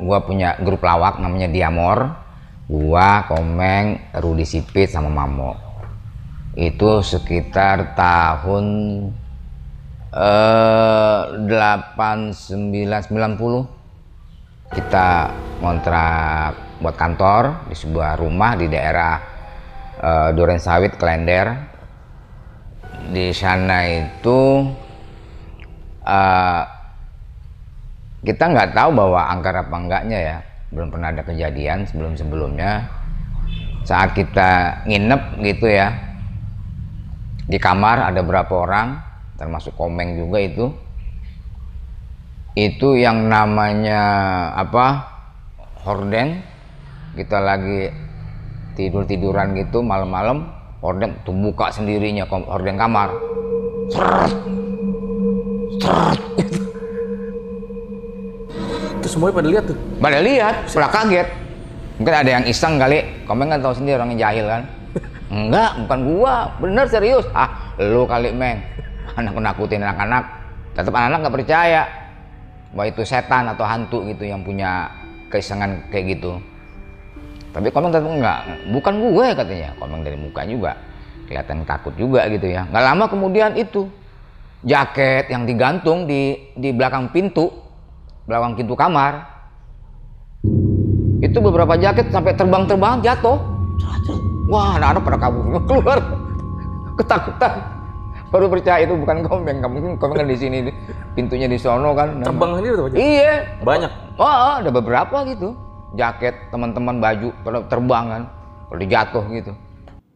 gua 0.04 0.22
punya 0.22 0.54
grup 0.60 0.84
lawak 0.84 1.16
namanya 1.18 1.48
Diamor. 1.48 2.12
Gua 2.68 3.24
Komeng 3.24 4.12
Rudi 4.20 4.44
Sipit 4.44 4.92
sama 4.92 5.08
Mamo. 5.08 5.56
Itu 6.54 7.00
sekitar 7.00 7.96
tahun 7.96 8.64
eh 10.12 11.20
89 11.48 13.08
90 13.08 13.08
kita 14.68 15.08
ngontrak 15.64 16.52
buat 16.84 16.96
kantor 16.96 17.72
di 17.72 17.76
sebuah 17.76 18.20
rumah 18.20 18.52
di 18.54 18.68
daerah 18.68 19.37
eh, 19.98 20.28
Duren 20.34 20.62
Sawit 20.62 20.94
Klender. 20.96 21.54
Di 23.08 23.34
sana 23.34 23.86
itu 23.86 24.68
eh, 26.06 26.62
kita 28.22 28.44
nggak 28.50 28.74
tahu 28.74 28.90
bahwa 28.94 29.20
angker 29.30 29.54
apa 29.54 29.76
enggaknya 29.76 30.18
ya. 30.18 30.38
Belum 30.68 30.92
pernah 30.92 31.10
ada 31.10 31.24
kejadian 31.24 31.88
sebelum 31.88 32.12
sebelumnya 32.14 32.86
saat 33.88 34.12
kita 34.12 34.84
nginep 34.84 35.40
gitu 35.40 35.64
ya 35.64 35.96
di 37.48 37.56
kamar 37.56 38.12
ada 38.12 38.20
berapa 38.20 38.52
orang 38.52 39.00
termasuk 39.40 39.72
komeng 39.78 40.20
juga 40.20 40.38
itu. 40.44 40.66
Itu 42.52 42.98
yang 42.98 43.30
namanya 43.30 44.02
apa? 44.52 45.16
Horden. 45.86 46.44
Kita 47.16 47.40
lagi 47.40 47.88
tidur 48.78 49.02
tiduran 49.02 49.58
gitu 49.58 49.82
malam-malam 49.82 50.46
horden 50.78 51.18
tuh 51.26 51.34
buka 51.34 51.74
sendirinya 51.74 52.30
kom- 52.30 52.46
horden 52.46 52.78
kamar. 52.78 53.10
Itu 59.02 59.06
semuanya 59.10 59.34
pada 59.34 59.48
lihat 59.50 59.64
tuh. 59.66 59.78
pada 59.98 60.18
lihat 60.22 60.54
pada 60.70 60.88
kaget. 60.94 61.28
Mungkin 61.98 62.14
ada 62.14 62.30
yang 62.30 62.44
iseng 62.46 62.78
kali. 62.78 63.26
Komeng 63.26 63.50
kan 63.50 63.58
tahu 63.58 63.74
sendiri 63.74 63.98
orang 63.98 64.14
yang 64.14 64.30
jahil 64.30 64.46
kan? 64.46 64.62
Enggak 65.34 65.70
bukan 65.82 66.00
gua. 66.14 66.34
Bener 66.62 66.86
serius. 66.86 67.26
Ah 67.34 67.74
lu 67.82 68.06
kali 68.06 68.30
meng. 68.30 68.62
Anak 69.18 69.34
nakutin 69.34 69.82
anak-anak. 69.82 70.24
Tetap 70.78 70.94
anak-anak 70.94 71.18
nggak 71.26 71.34
percaya. 71.42 71.82
Bahwa 72.70 72.86
itu 72.86 73.02
setan 73.02 73.50
atau 73.50 73.66
hantu 73.66 74.06
gitu 74.06 74.22
yang 74.22 74.46
punya 74.46 74.86
keisengan 75.34 75.90
kayak 75.90 76.14
gitu 76.14 76.38
tapi 77.52 77.72
komeng 77.72 77.90
tetap 77.92 78.08
enggak. 78.08 78.40
Bukan 78.68 78.94
gue 79.00 79.26
katanya. 79.32 79.70
Komeng 79.80 80.04
dari 80.04 80.16
muka 80.20 80.44
juga 80.44 80.72
kelihatan 81.28 81.64
takut 81.68 81.92
juga 81.96 82.24
gitu 82.28 82.48
ya. 82.48 82.68
Nggak 82.68 82.84
lama 82.84 83.04
kemudian 83.08 83.50
itu 83.56 83.88
jaket 84.64 85.30
yang 85.32 85.48
digantung 85.48 86.08
di 86.08 86.52
di 86.58 86.74
belakang 86.74 87.14
pintu 87.14 87.46
belakang 88.26 88.58
pintu 88.58 88.74
kamar 88.74 89.22
itu 91.22 91.38
beberapa 91.38 91.78
jaket 91.78 92.10
sampai 92.12 92.36
terbang-terbang 92.36 93.00
jatuh. 93.02 93.38
Wah 94.48 94.80
anak-anak 94.80 95.02
pada 95.04 95.18
kabur 95.18 95.42
keluar. 95.68 95.98
Ketakutan. 96.98 97.52
Baru 98.28 98.44
percaya 98.52 98.84
itu 98.84 98.92
bukan 98.92 99.24
komeng. 99.24 99.58
Kamu 99.64 99.72
mungkin 99.72 99.92
komeng 99.96 100.16
kan 100.24 100.28
di 100.28 100.36
sini 100.36 100.58
pintunya 101.16 101.48
di 101.48 101.56
sono 101.56 101.96
kan. 101.96 102.20
Terbang 102.20 102.60
sendiri 102.60 102.74
tuh 102.76 102.88
iya. 102.94 103.44
Banyak. 103.64 104.20
oh, 104.20 104.26
oh, 104.26 104.54
ada 104.60 104.70
beberapa 104.70 105.24
gitu 105.26 105.67
jaket 105.96 106.52
teman-teman 106.52 107.00
baju 107.00 107.32
pada 107.46 107.58
terbang 107.70 108.06
kan 108.10 108.22
pada 108.68 108.84
jatuh 108.84 109.24
gitu 109.32 109.52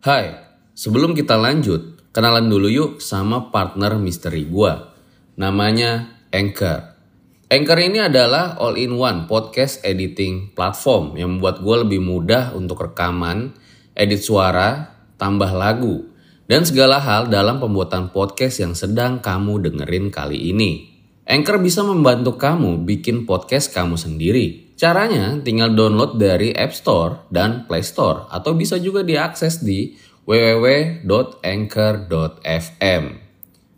Hai, 0.03 0.35
sebelum 0.75 1.15
kita 1.15 1.39
lanjut, 1.39 2.11
kenalan 2.11 2.51
dulu 2.51 2.67
yuk 2.67 2.93
sama 2.99 3.55
partner 3.55 4.03
misteri 4.03 4.43
gua. 4.51 4.91
Namanya 5.39 6.19
Anchor. 6.35 6.99
Anchor 7.47 7.79
ini 7.79 8.03
adalah 8.03 8.59
all-in-one 8.59 9.31
podcast 9.31 9.79
editing 9.87 10.59
platform 10.59 11.15
yang 11.15 11.39
membuat 11.39 11.63
gua 11.63 11.87
lebih 11.87 12.03
mudah 12.03 12.51
untuk 12.51 12.83
rekaman, 12.83 13.55
edit 13.95 14.27
suara, 14.27 14.91
tambah 15.23 15.55
lagu, 15.55 16.11
dan 16.51 16.67
segala 16.67 16.99
hal 16.99 17.31
dalam 17.31 17.63
pembuatan 17.63 18.11
podcast 18.11 18.59
yang 18.59 18.75
sedang 18.75 19.23
kamu 19.23 19.71
dengerin 19.71 20.11
kali 20.11 20.51
ini. 20.51 20.91
Anchor 21.31 21.63
bisa 21.63 21.87
membantu 21.87 22.35
kamu 22.35 22.83
bikin 22.83 23.23
podcast 23.23 23.71
kamu 23.71 23.95
sendiri. 23.95 24.72
Caranya 24.83 25.39
tinggal 25.47 25.79
download 25.79 26.19
dari 26.19 26.51
App 26.51 26.75
Store 26.75 27.31
dan 27.31 27.71
Play 27.71 27.87
Store 27.87 28.27
atau 28.35 28.59
bisa 28.59 28.83
juga 28.83 29.07
diakses 29.07 29.63
di 29.63 29.95
www.anchor.fm. 30.27 33.05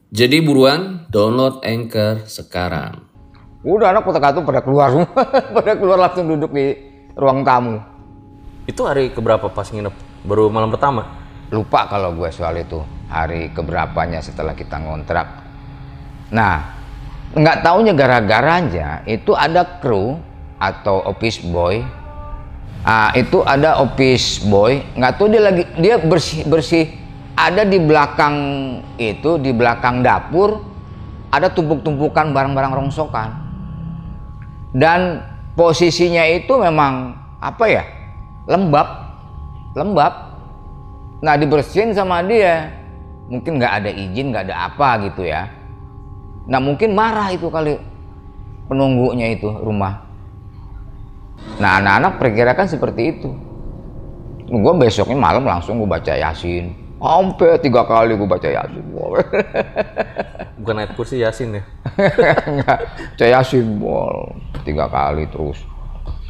Jadi 0.08 0.36
buruan 0.40 1.04
download 1.12 1.60
Anchor 1.60 2.24
sekarang. 2.24 3.12
udah 3.64 3.88
anak 3.92 4.08
kota 4.08 4.20
katu 4.20 4.44
pada 4.44 4.60
keluar 4.64 4.92
semua 4.92 5.08
pada 5.60 5.76
keluar 5.76 5.96
langsung 5.96 6.28
duduk 6.28 6.52
di 6.52 6.76
ruang 7.16 7.40
tamu 7.48 7.80
Itu 8.68 8.84
hari 8.84 9.08
keberapa 9.08 9.48
pas 9.48 9.72
nginep? 9.72 10.28
Baru 10.28 10.52
malam 10.52 10.68
pertama? 10.68 11.24
lupa 11.52 11.86
kalau 11.86 12.16
gue 12.16 12.30
soal 12.32 12.56
itu 12.58 12.80
hari 13.12 13.52
keberapanya 13.52 14.24
setelah 14.24 14.56
kita 14.56 14.80
ngontrak 14.80 15.26
nah 16.32 16.72
nggak 17.34 17.60
taunya 17.60 17.92
gara-garanya 17.92 19.04
itu 19.04 19.36
ada 19.36 19.82
kru 19.82 20.16
atau 20.64 21.04
office 21.04 21.44
boy. 21.44 21.84
Ah 22.84 23.12
itu 23.16 23.40
ada 23.44 23.80
office 23.80 24.40
boy. 24.44 24.80
Nggak 24.96 25.12
tahu 25.16 25.26
dia 25.32 25.42
lagi 25.44 25.64
dia 25.76 25.96
bersih 26.00 26.44
bersih. 26.48 26.86
Ada 27.34 27.66
di 27.66 27.82
belakang 27.82 28.36
itu 28.94 29.42
di 29.42 29.50
belakang 29.50 30.06
dapur 30.06 30.62
ada 31.34 31.50
tumpuk-tumpukan 31.50 32.30
barang-barang 32.30 32.72
rongsokan. 32.78 33.28
Dan 34.70 35.24
posisinya 35.58 36.22
itu 36.30 36.54
memang 36.56 37.18
apa 37.42 37.64
ya 37.66 37.84
lembab. 38.46 38.88
Lembab. 39.74 40.12
Nah 41.24 41.34
dibersihin 41.40 41.90
sama 41.96 42.22
dia. 42.22 42.70
Mungkin 43.26 43.56
nggak 43.56 43.72
ada 43.82 43.90
izin 43.90 44.30
nggak 44.30 44.44
ada 44.52 44.56
apa 44.70 45.08
gitu 45.08 45.24
ya. 45.24 45.48
Nah 46.44 46.60
mungkin 46.60 46.92
marah 46.92 47.32
itu 47.32 47.48
kali 47.48 47.80
penunggunya 48.68 49.32
itu 49.32 49.48
rumah 49.48 50.03
nah 51.58 51.78
anak-anak 51.78 52.12
perkirakan 52.18 52.66
seperti 52.66 53.02
itu. 53.18 53.30
Gue 54.44 54.72
besoknya 54.76 55.16
malam 55.16 55.46
langsung 55.46 55.80
gue 55.80 55.88
baca 55.88 56.12
yasin. 56.14 56.74
Sampai 57.00 57.60
tiga 57.60 57.84
kali 57.84 58.16
gue 58.16 58.28
baca 58.28 58.48
yasin. 58.48 58.84
Bukan 60.64 60.80
ayat 60.80 60.96
kursi 60.96 61.20
Yasin 61.20 61.60
ya. 61.60 61.62
Enggak, 62.48 62.78
baca 62.88 63.26
yasin 63.28 63.76
bol 63.76 64.32
tiga 64.64 64.88
kali 64.88 65.28
terus. 65.28 65.60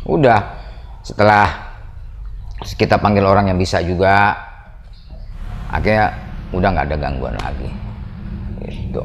Udah. 0.03 0.65
Setelah 1.05 1.71
kita 2.65 2.97
panggil 2.99 3.23
orang 3.23 3.53
yang 3.53 3.61
bisa 3.61 3.79
juga 3.85 4.35
akhirnya 5.69 6.17
udah 6.51 6.69
nggak 6.75 6.87
ada 6.91 6.97
gangguan 6.99 7.37
lagi. 7.39 7.71
Gitu. 8.65 9.03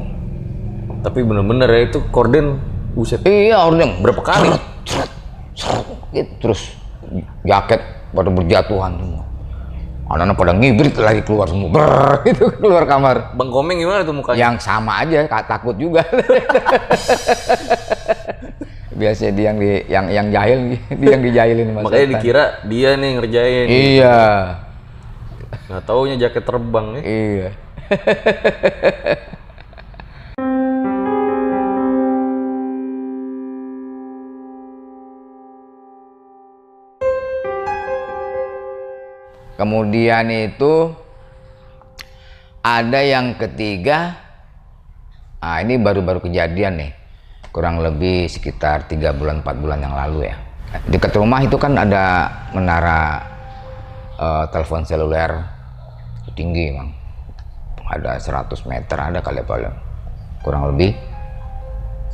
Tapi 1.05 1.19
bener-bener 1.21 1.69
ya 1.69 1.81
itu 1.93 1.99
korden 2.09 2.57
buset. 2.97 3.21
iya 3.27 3.61
orden 3.61 4.01
Berapa 4.01 4.23
kali? 4.25 4.49
Gitu, 6.13 6.31
terus 6.41 6.61
jaket 7.45 7.81
pada 8.13 8.29
berjatuhan 8.29 8.91
semua. 8.97 9.23
Anak-anak 10.09 10.35
pada 10.41 10.53
ngibrit 10.57 10.95
lagi 10.97 11.21
keluar 11.21 11.45
semua. 11.45 11.69
Brrr, 11.69 12.13
gitu 12.33 12.49
keluar 12.57 12.83
kamar. 12.89 13.37
Bang 13.37 13.53
Komeng 13.53 13.77
gimana 13.77 14.01
tuh 14.01 14.17
mukanya? 14.17 14.41
yang 14.41 14.55
sama 14.57 15.05
aja 15.05 15.29
takut 15.45 15.77
juga. 15.77 16.01
Biasanya 18.99 19.31
dia 19.31 19.45
yang 19.53 19.57
di 19.61 19.69
yang 19.87 20.05
yang 20.09 20.27
jahil 20.33 20.59
dia 20.91 21.09
yang 21.15 21.23
dijahilin 21.23 21.67
Makanya 21.77 22.07
dikira 22.19 22.43
dia 22.67 22.89
nih 22.97 23.09
ngerjain. 23.15 23.67
iya. 23.69 24.17
Nggak 25.69 25.83
taunya 25.85 26.15
jaket 26.17 26.43
terbang 26.43 26.97
ya. 26.97 27.01
iya 27.05 27.49
Kemudian 39.59 40.31
itu 40.31 40.95
ada 42.63 42.99
yang 43.03 43.35
ketiga, 43.35 44.15
ah 45.43 45.59
ini 45.59 45.75
baru-baru 45.75 46.23
kejadian 46.23 46.79
nih, 46.79 46.91
kurang 47.51 47.83
lebih 47.83 48.31
sekitar 48.31 48.87
tiga 48.87 49.11
bulan 49.11 49.43
empat 49.43 49.59
bulan 49.59 49.83
yang 49.83 49.99
lalu 49.99 50.31
ya. 50.31 50.39
Dekat 50.87 51.11
rumah 51.19 51.43
itu 51.43 51.59
kan 51.59 51.75
ada 51.75 52.31
menara 52.55 53.19
eh, 54.15 54.45
telepon 54.47 54.87
seluler 54.87 55.43
tinggi 56.39 56.71
emang, 56.71 56.95
ada 57.91 58.15
100 58.15 58.47
meter 58.63 58.95
ada 58.95 59.19
kali 59.19 59.43
apa 59.43 59.75
kurang 60.39 60.71
lebih. 60.71 60.95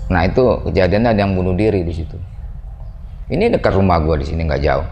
Nah 0.09 0.25
itu 0.25 0.65
kejadiannya 0.65 1.13
ada 1.13 1.21
yang 1.21 1.37
bunuh 1.37 1.53
diri 1.53 1.85
di 1.85 1.93
situ. 1.93 2.17
Ini 3.29 3.53
dekat 3.53 3.77
rumah 3.77 4.01
gua 4.01 4.17
di 4.17 4.25
sini 4.25 4.49
nggak 4.49 4.61
jauh. 4.65 4.87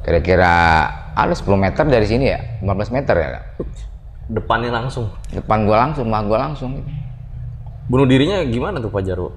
Kira-kira 0.00 0.56
ada 1.14 1.34
10 1.34 1.46
meter 1.56 1.84
dari 1.86 2.06
sini 2.06 2.26
ya, 2.30 2.40
15 2.62 2.94
meter 2.94 3.14
ya. 3.18 3.28
Depannya 4.30 4.70
langsung. 4.70 5.10
Depan 5.34 5.66
gua 5.66 5.88
langsung, 5.88 6.06
rumah 6.06 6.22
gua 6.22 6.38
langsung. 6.46 6.78
gitu. 6.78 6.90
Bunuh 7.90 8.06
dirinya 8.06 8.38
gimana 8.46 8.78
tuh 8.78 8.90
Pak 8.94 9.02
Jarwo? 9.02 9.34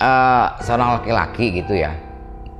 Eh, 0.00 0.46
seorang 0.64 1.00
laki-laki 1.00 1.60
gitu 1.60 1.76
ya. 1.76 1.92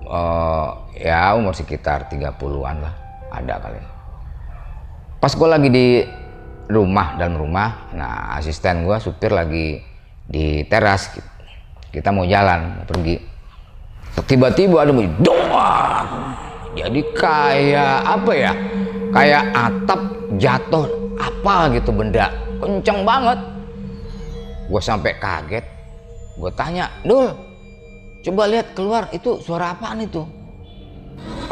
Eh, 0.05 0.69
ya 1.01 1.33
umur 1.33 1.57
sekitar 1.57 2.13
30-an 2.13 2.77
lah, 2.85 2.95
ada 3.33 3.55
kali. 3.61 3.81
Pas 5.17 5.33
gua 5.33 5.57
lagi 5.57 5.73
di 5.73 5.87
rumah 6.69 7.17
dalam 7.17 7.41
rumah, 7.41 7.89
nah 7.97 8.37
asisten 8.37 8.85
gua 8.85 9.01
supir 9.01 9.33
lagi 9.33 9.81
di 10.29 10.67
teras. 10.69 11.17
Kita 11.89 12.13
mau 12.13 12.29
jalan, 12.29 12.83
mau 12.83 12.85
pergi. 12.85 13.17
Tiba-tiba 14.29 14.85
ada 14.85 14.93
bunyi 14.93 15.09
doang. 15.21 16.09
Jadi 16.77 17.01
kayak 17.17 18.05
apa 18.05 18.33
ya? 18.37 18.53
Kayak 19.11 19.45
atap 19.57 20.01
jatuh 20.37 20.87
apa 21.17 21.73
gitu 21.73 21.89
benda. 21.89 22.29
Kenceng 22.61 23.01
banget. 23.03 23.39
Gue 24.69 24.83
sampai 24.85 25.17
kaget. 25.17 25.65
Gue 26.37 26.53
tanya, 26.53 26.93
Dul, 27.01 27.33
coba 28.21 28.43
lihat 28.53 28.77
keluar 28.77 29.09
itu 29.09 29.41
suara 29.41 29.73
apaan 29.73 30.05
itu? 30.05 30.21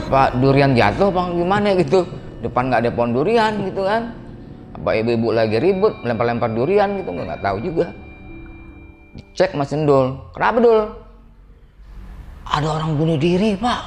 Apa 0.04 0.36
durian 0.36 0.76
jatuh 0.76 1.08
apa 1.08 1.32
gimana 1.32 1.72
gitu? 1.80 2.04
Depan 2.44 2.68
nggak 2.68 2.84
ada 2.84 2.90
pohon 2.92 3.16
durian 3.16 3.52
gitu 3.64 3.88
kan? 3.88 4.12
Apa 4.76 5.00
ibu-ibu 5.00 5.32
lagi 5.32 5.56
ribut 5.56 5.96
melempar-lempar 6.04 6.52
durian 6.52 7.00
gitu? 7.00 7.16
Nggak 7.16 7.40
tahu 7.40 7.56
juga. 7.64 7.96
Cek 9.32 9.56
Mas 9.56 9.72
Dul, 9.72 10.20
kenapa 10.36 10.58
Dul? 10.60 10.80
Ada 12.44 12.68
orang 12.68 12.90
bunuh 13.00 13.16
diri 13.16 13.56
pak. 13.56 13.80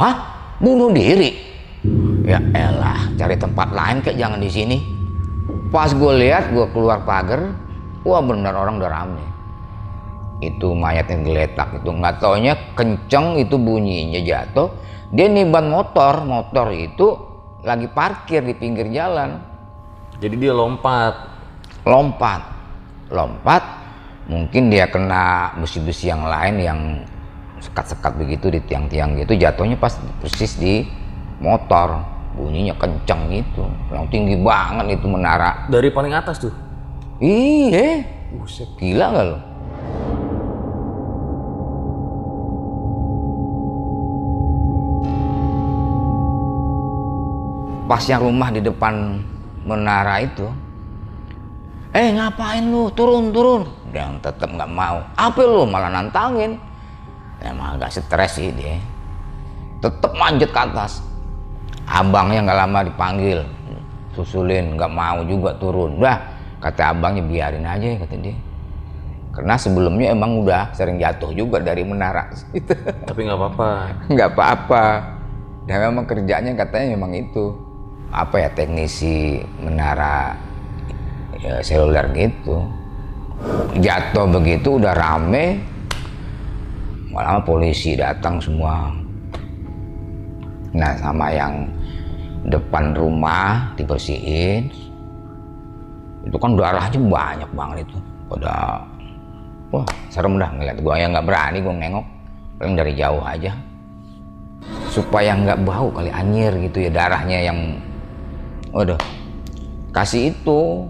Hah? 0.00 0.39
Bunuh 0.60 0.92
diri? 0.92 1.40
Ya 2.28 2.36
elah, 2.52 3.08
cari 3.16 3.32
tempat 3.40 3.72
lain 3.72 4.04
kayak 4.04 4.20
jangan 4.20 4.40
di 4.44 4.50
sini. 4.52 4.78
Pas 5.72 5.88
gue 5.88 6.12
lihat, 6.20 6.52
gue 6.52 6.68
keluar 6.76 7.00
pagar, 7.08 7.56
wah 8.04 8.20
benar 8.20 8.52
orang 8.52 8.76
udah 8.76 8.90
rame. 8.92 9.24
Itu 10.44 10.76
mayatnya 10.76 11.24
geletak 11.24 11.80
itu 11.80 11.88
nggak 11.88 12.20
taunya 12.20 12.52
kenceng 12.76 13.40
itu 13.40 13.56
bunyinya 13.56 14.20
jatuh. 14.20 14.68
Dia 15.16 15.32
niban 15.32 15.72
motor, 15.72 16.28
motor 16.28 16.68
itu 16.76 17.16
lagi 17.64 17.88
parkir 17.88 18.44
di 18.44 18.52
pinggir 18.52 18.88
jalan, 18.92 19.40
Jadi 20.20 20.36
dia 20.36 20.52
lompat. 20.52 21.40
lompat, 21.88 22.44
lompat. 23.08 23.64
Mungkin 24.28 24.68
dia 24.68 24.84
kena 24.84 25.56
besi-besi 25.56 26.12
yang 26.12 26.28
lain 26.28 26.56
yang 26.60 26.80
sekat-sekat 27.60 28.12
begitu 28.16 28.48
di 28.48 28.60
tiang-tiang 28.64 29.16
gitu 29.20 29.36
jatuhnya 29.36 29.76
pas 29.76 29.96
persis 30.20 30.56
di 30.56 30.88
motor. 31.40 32.20
Bunyinya 32.30 32.78
kenceng 32.78 33.26
gitu. 33.28 33.66
Yang 33.90 34.06
tinggi 34.14 34.36
banget 34.38 34.96
itu 34.96 35.06
menara. 35.10 35.66
Dari 35.66 35.90
paling 35.90 36.14
atas 36.14 36.40
tuh. 36.40 36.54
iya. 37.20 38.06
Gila 38.78 39.06
nggak 39.10 39.26
lo 39.26 39.38
pas 47.90 48.06
yang 48.06 48.22
rumah 48.22 48.54
di 48.54 48.62
depan 48.62 49.18
menara 49.66 50.22
itu 50.22 50.46
eh 51.90 52.14
ngapain 52.14 52.62
lu? 52.70 52.86
Turun 52.94 53.34
turun. 53.34 53.66
Dia 53.90 54.06
tetap 54.22 54.46
nggak 54.46 54.70
mau. 54.70 55.02
Apa 55.18 55.42
lu? 55.42 55.66
Malah 55.66 55.90
nantangin 55.90 56.54
emang 57.44 57.76
agak 57.76 57.90
stres 57.94 58.36
sih 58.36 58.52
dia. 58.52 58.76
Tetap 59.80 60.12
manjat 60.16 60.50
ke 60.52 60.60
atas. 60.60 61.00
Abangnya 61.90 62.44
nggak 62.46 62.58
lama 62.66 62.80
dipanggil 62.86 63.38
susulin 64.14 64.76
nggak 64.76 64.92
mau 64.92 65.24
juga 65.24 65.56
turun. 65.56 65.98
Udah 65.98 66.20
kata 66.60 66.92
abangnya 66.92 67.24
biarin 67.24 67.64
aja 67.64 67.96
kata 68.04 68.16
dia. 68.20 68.36
Karena 69.30 69.54
sebelumnya 69.54 70.10
emang 70.10 70.42
udah 70.42 70.74
sering 70.74 70.98
jatuh 70.98 71.30
juga 71.32 71.62
dari 71.62 71.86
menara. 71.86 72.28
Itu 72.58 72.74
Tapi 72.76 73.20
nggak 73.24 73.38
apa-apa. 73.38 73.68
nggak 74.10 74.30
apa-apa. 74.36 74.84
Dan 75.64 75.76
memang 75.86 76.04
kerjanya 76.04 76.52
katanya 76.58 76.98
memang 76.98 77.14
itu. 77.14 77.54
Apa 78.10 78.42
ya 78.42 78.50
teknisi 78.50 79.38
menara 79.62 80.34
ya, 81.38 81.62
seluler 81.62 82.10
gitu. 82.10 82.66
Jatuh 83.78 84.26
begitu 84.34 84.82
udah 84.82 84.92
rame 84.98 85.62
malah 87.10 87.42
polisi 87.42 87.98
datang 87.98 88.38
semua. 88.40 88.90
Nah 90.74 90.94
sama 90.98 91.30
yang 91.34 91.66
depan 92.46 92.94
rumah 92.94 93.74
dibersihin. 93.74 94.70
Itu 96.24 96.36
kan 96.38 96.54
darahnya 96.54 97.00
banyak 97.00 97.50
banget 97.52 97.76
itu. 97.84 97.98
Pada 98.30 98.82
wah 99.74 99.86
serem 100.08 100.38
dah 100.38 100.50
ngeliat. 100.54 100.76
Gua 100.80 100.94
yang 100.98 101.10
nggak 101.12 101.26
berani 101.26 101.58
gua 101.60 101.74
nengok. 101.74 102.06
Paling 102.62 102.74
dari 102.78 102.92
jauh 102.94 103.22
aja. 103.24 103.52
Supaya 104.90 105.34
nggak 105.34 105.62
bau 105.66 105.90
kali 105.90 106.10
anyir 106.10 106.54
gitu 106.70 106.86
ya 106.86 106.90
darahnya 106.94 107.38
yang 107.50 107.58
waduh. 108.70 108.98
Kasih 109.90 110.30
itu 110.30 110.86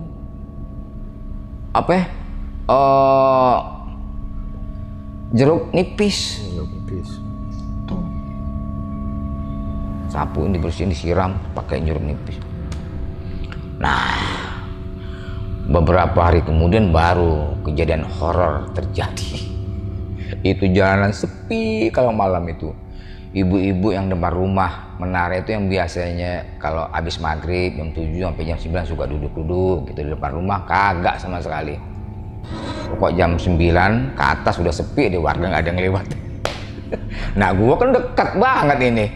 apa 1.72 1.90
ya 1.96 2.04
Eh, 2.70 3.56
jeruk 5.30 5.70
nipis. 5.70 6.42
Tuh. 7.86 8.02
Sapu 10.10 10.46
ini 10.46 10.58
dibersihin 10.58 10.90
disiram 10.90 11.38
pakai 11.54 11.82
jeruk 11.86 12.02
nipis. 12.02 12.38
Nah 13.78 14.18
beberapa 15.70 16.18
hari 16.18 16.42
kemudian 16.42 16.90
baru 16.90 17.54
kejadian 17.62 18.02
horor 18.02 18.74
terjadi. 18.74 19.46
Itu 20.42 20.66
jalanan 20.70 21.14
sepi 21.14 21.90
kalau 21.94 22.10
malam 22.10 22.46
itu. 22.50 22.74
Ibu-ibu 23.30 23.94
yang 23.94 24.10
depan 24.10 24.34
rumah 24.34 24.98
menara 24.98 25.38
itu 25.38 25.54
yang 25.54 25.70
biasanya 25.70 26.58
kalau 26.58 26.90
habis 26.90 27.22
maghrib 27.22 27.78
jam 27.78 27.94
7 27.94 28.10
sampai 28.10 28.42
jam 28.42 28.58
9 28.58 28.90
suka 28.90 29.06
duduk-duduk 29.06 29.94
gitu 29.94 30.00
di 30.02 30.10
depan 30.10 30.34
rumah 30.34 30.66
kagak 30.66 31.22
sama 31.22 31.38
sekali 31.38 31.78
pokok 32.90 33.14
jam 33.14 33.38
9 33.38 34.18
ke 34.18 34.22
atas 34.22 34.58
udah 34.58 34.74
sepi 34.74 35.14
di 35.14 35.18
warga 35.18 35.46
nggak 35.46 35.62
ada 35.62 35.70
yang 35.70 35.82
lewat. 35.90 36.06
Nah 37.38 37.54
gua 37.54 37.78
kan 37.78 37.94
dekat 37.94 38.28
banget 38.34 38.78
ini. 38.82 39.06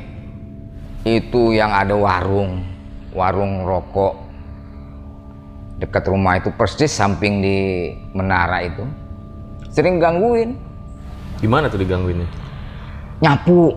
Itu 1.02 1.50
yang 1.50 1.74
ada 1.74 1.98
warung 1.98 2.62
warung 3.14 3.66
rokok. 3.66 4.14
Dekat 5.82 6.06
rumah 6.06 6.38
itu 6.38 6.54
persis 6.54 6.90
samping 6.90 7.42
di 7.42 7.56
menara 8.14 8.62
itu. 8.62 8.86
Sering 9.74 9.98
gangguin. 9.98 10.54
Gimana 11.42 11.66
tuh 11.66 11.82
digangguinnya? 11.82 12.26
nyapu. 13.22 13.74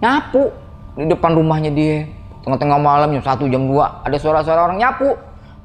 Nyapu. 0.00 0.52
Di 0.96 1.04
depan 1.08 1.36
rumahnya 1.36 1.72
dia. 1.72 2.08
Tengah-tengah 2.44 2.78
malam 2.80 3.12
jam 3.12 3.24
satu 3.24 3.44
jam 3.50 3.68
2 3.68 4.08
ada 4.08 4.16
suara-suara 4.16 4.72
orang 4.72 4.80
nyapu. 4.80 5.16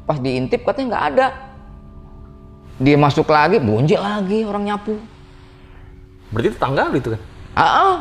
Pas 0.03 0.19
diintip 0.19 0.67
katanya 0.67 0.87
nggak 0.95 1.05
ada 1.15 1.25
dia 2.81 2.97
masuk 2.97 3.29
lagi 3.29 3.61
bunyi 3.61 3.93
lagi 3.93 4.41
orang 4.41 4.73
nyapu. 4.73 4.97
Berarti 6.33 6.49
tetangga 6.57 6.89
lu 6.89 6.97
itu 6.97 7.13
kan? 7.13 7.21
ah 7.53 7.69
ah. 7.69 7.97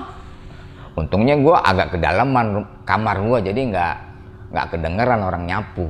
untungnya 0.96 1.36
gua 1.36 1.60
agak 1.60 1.96
kedalaman 1.96 2.64
kamar 2.88 3.20
gua 3.20 3.44
jadi 3.44 3.68
nggak 3.68 3.96
nggak 4.52 4.66
kedengeran 4.72 5.20
orang 5.20 5.44
nyapu. 5.44 5.88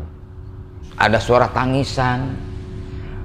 Ada 0.99 1.19
suara 1.23 1.47
tangisan. 1.51 2.35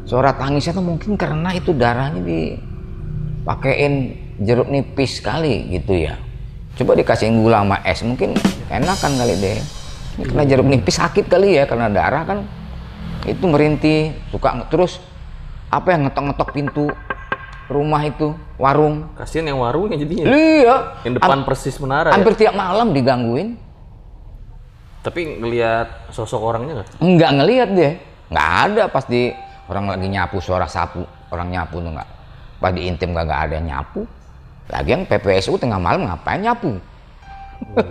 Suara 0.05 0.33
tangisan 0.37 0.77
itu 0.77 0.83
mungkin 0.85 1.11
karena 1.19 1.51
itu 1.51 1.73
darahnya 1.75 2.21
dipakein 2.23 3.93
jeruk 4.41 4.69
nipis 4.69 5.21
kali 5.21 5.73
gitu 5.73 5.97
ya. 5.97 6.17
Coba 6.77 6.93
dikasih 6.93 7.33
gula 7.33 7.65
sama 7.65 7.81
es 7.81 8.05
mungkin 8.05 8.37
enakan 8.69 9.11
kali 9.17 9.33
deh. 9.41 9.57
Ini 10.17 10.23
karena 10.29 10.43
jeruk 10.45 10.67
nipis 10.69 11.01
sakit 11.01 11.25
kali 11.25 11.57
ya 11.57 11.65
karena 11.65 11.89
darah 11.89 12.23
kan. 12.25 12.39
Itu 13.25 13.49
merintih 13.49 14.13
suka 14.29 14.69
terus 14.69 15.01
apa 15.67 15.87
yang 15.91 16.07
ngetok-ngetok 16.07 16.49
pintu 16.55 16.85
rumah 17.67 18.01
itu? 18.07 18.31
Warung. 18.57 19.11
Kasihan 19.19 19.51
yang 19.53 19.59
warungnya 19.61 19.99
jadinya. 19.99 20.25
iya. 20.31 20.75
Yang 21.03 21.21
depan 21.21 21.43
Am- 21.43 21.45
persis 21.45 21.75
menara 21.77 22.09
hampir 22.15 22.33
ya. 22.35 22.47
tiap 22.47 22.55
malam 22.57 22.95
digangguin. 22.95 23.59
Tapi 25.03 25.39
ngelihat 25.39 26.11
sosok 26.11 26.41
orangnya 26.41 26.81
nggak? 26.81 26.89
nggak 26.99 27.31
ngelihat 27.39 27.69
dia. 27.75 27.91
Nggak 28.27 28.49
ada. 28.67 28.83
Pas 28.91 29.05
di 29.07 29.31
orang 29.69 29.85
lagi 29.93 30.07
nyapu 30.09 30.37
suara 30.41 30.67
sapu. 30.67 31.03
Orang 31.29 31.51
nyapu 31.51 31.79
tuh 31.79 31.91
nggak. 31.91 32.09
Pas 32.59 32.71
diintim 32.73 33.13
nggak 33.13 33.25
nggak 33.27 33.41
ada 33.47 33.53
yang 33.61 33.67
nyapu. 33.67 34.01
Lagian 34.67 35.07
PPSU 35.07 35.55
tengah 35.55 35.79
malam 35.79 36.03
ngapain 36.07 36.43
nyapu? 36.43 36.75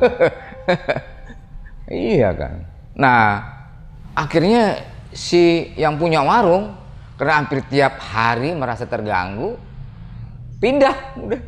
Iya 1.87 2.35
kan. 2.35 2.67
Nah 2.99 3.47
akhirnya 4.17 4.83
si 5.15 5.71
yang 5.79 5.95
punya 5.95 6.19
warung 6.19 6.75
karena 7.17 7.33
hampir 7.41 7.65
tiap 7.73 7.97
hari 7.97 8.53
merasa 8.53 8.85
terganggu 8.85 9.57
pindah 10.61 11.17
udah. 11.17 11.43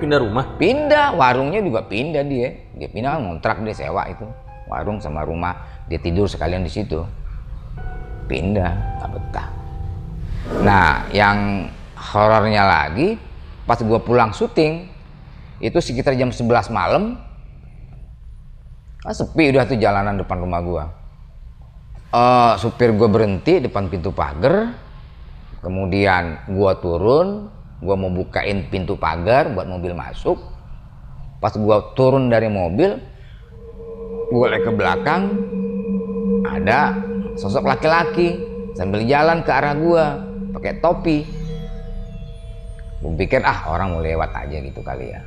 Pindah 0.00 0.18
rumah. 0.20 0.56
pindah 0.56 1.12
warungnya 1.14 1.60
juga 1.62 1.86
pindah 1.86 2.24
dia. 2.26 2.48
Dia 2.74 2.88
pindah 2.90 3.16
kan 3.16 3.20
ngontrak 3.22 3.62
dia 3.62 3.76
sewa 3.76 4.08
itu. 4.10 4.26
Warung 4.66 4.98
sama 4.98 5.22
rumah 5.22 5.84
dia 5.86 6.02
tidur 6.02 6.26
sekalian 6.26 6.66
di 6.66 6.72
situ. 6.72 6.98
Pindah 8.26 8.72
nggak 8.98 9.10
betah. 9.14 9.48
Nah 10.66 11.06
yang 11.14 11.70
horornya 11.94 12.66
lagi 12.66 13.18
pas 13.66 13.78
gua 13.82 14.02
pulang 14.02 14.34
syuting 14.34 14.86
itu 15.62 15.78
sekitar 15.80 16.14
jam 16.14 16.30
11 16.30 16.70
malam 16.70 17.18
kan 19.02 19.14
sepi 19.14 19.50
udah 19.54 19.64
tuh 19.64 19.78
jalanan 19.80 20.20
depan 20.20 20.38
rumah 20.38 20.60
gua 20.62 20.84
Eh, 22.14 22.54
supir 22.62 22.94
gua 22.94 23.10
berhenti 23.10 23.58
depan 23.58 23.90
pintu 23.90 24.14
pagar 24.14 24.78
kemudian 25.58 26.38
gua 26.54 26.78
turun 26.78 27.50
gua 27.82 27.98
mau 27.98 28.14
bukain 28.14 28.70
pintu 28.70 28.94
pagar 28.94 29.50
buat 29.50 29.66
mobil 29.66 29.90
masuk 29.90 30.38
pas 31.42 31.50
gua 31.58 31.82
turun 31.98 32.30
dari 32.30 32.46
mobil 32.46 32.94
gua 34.30 34.54
lihat 34.54 34.62
ke 34.62 34.72
belakang 34.72 35.22
ada 36.46 36.94
sosok 37.34 37.66
laki-laki 37.66 38.38
sambil 38.78 39.02
jalan 39.02 39.42
ke 39.42 39.50
arah 39.50 39.74
gua 39.74 40.04
pakai 40.54 40.78
topi 40.78 41.26
gua 43.02 43.12
pikir 43.18 43.42
ah 43.42 43.66
orang 43.66 43.98
mau 43.98 44.00
lewat 44.00 44.30
aja 44.30 44.56
gitu 44.62 44.78
kali 44.80 45.10
ya 45.10 45.20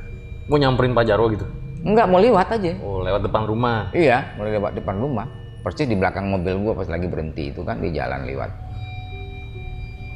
Mau 0.50 0.58
nyamperin 0.58 0.96
Pak 0.96 1.06
Jarwo 1.06 1.30
gitu. 1.30 1.46
enggak 1.86 2.10
mau 2.10 2.18
lewat 2.18 2.58
aja 2.58 2.74
Oh, 2.82 3.06
lewat 3.06 3.22
depan 3.22 3.46
rumah. 3.46 3.86
Iya, 3.94 4.34
mulai 4.34 4.58
lewat 4.58 4.74
depan 4.74 4.98
rumah. 4.98 5.30
Persis 5.60 5.88
di 5.88 5.96
belakang 5.96 6.28
mobil 6.32 6.56
gua 6.60 6.72
pas 6.72 6.88
lagi 6.88 7.04
berhenti 7.04 7.52
itu 7.52 7.60
kan 7.64 7.80
di 7.80 7.92
jalan 7.92 8.24
lewat. 8.24 8.50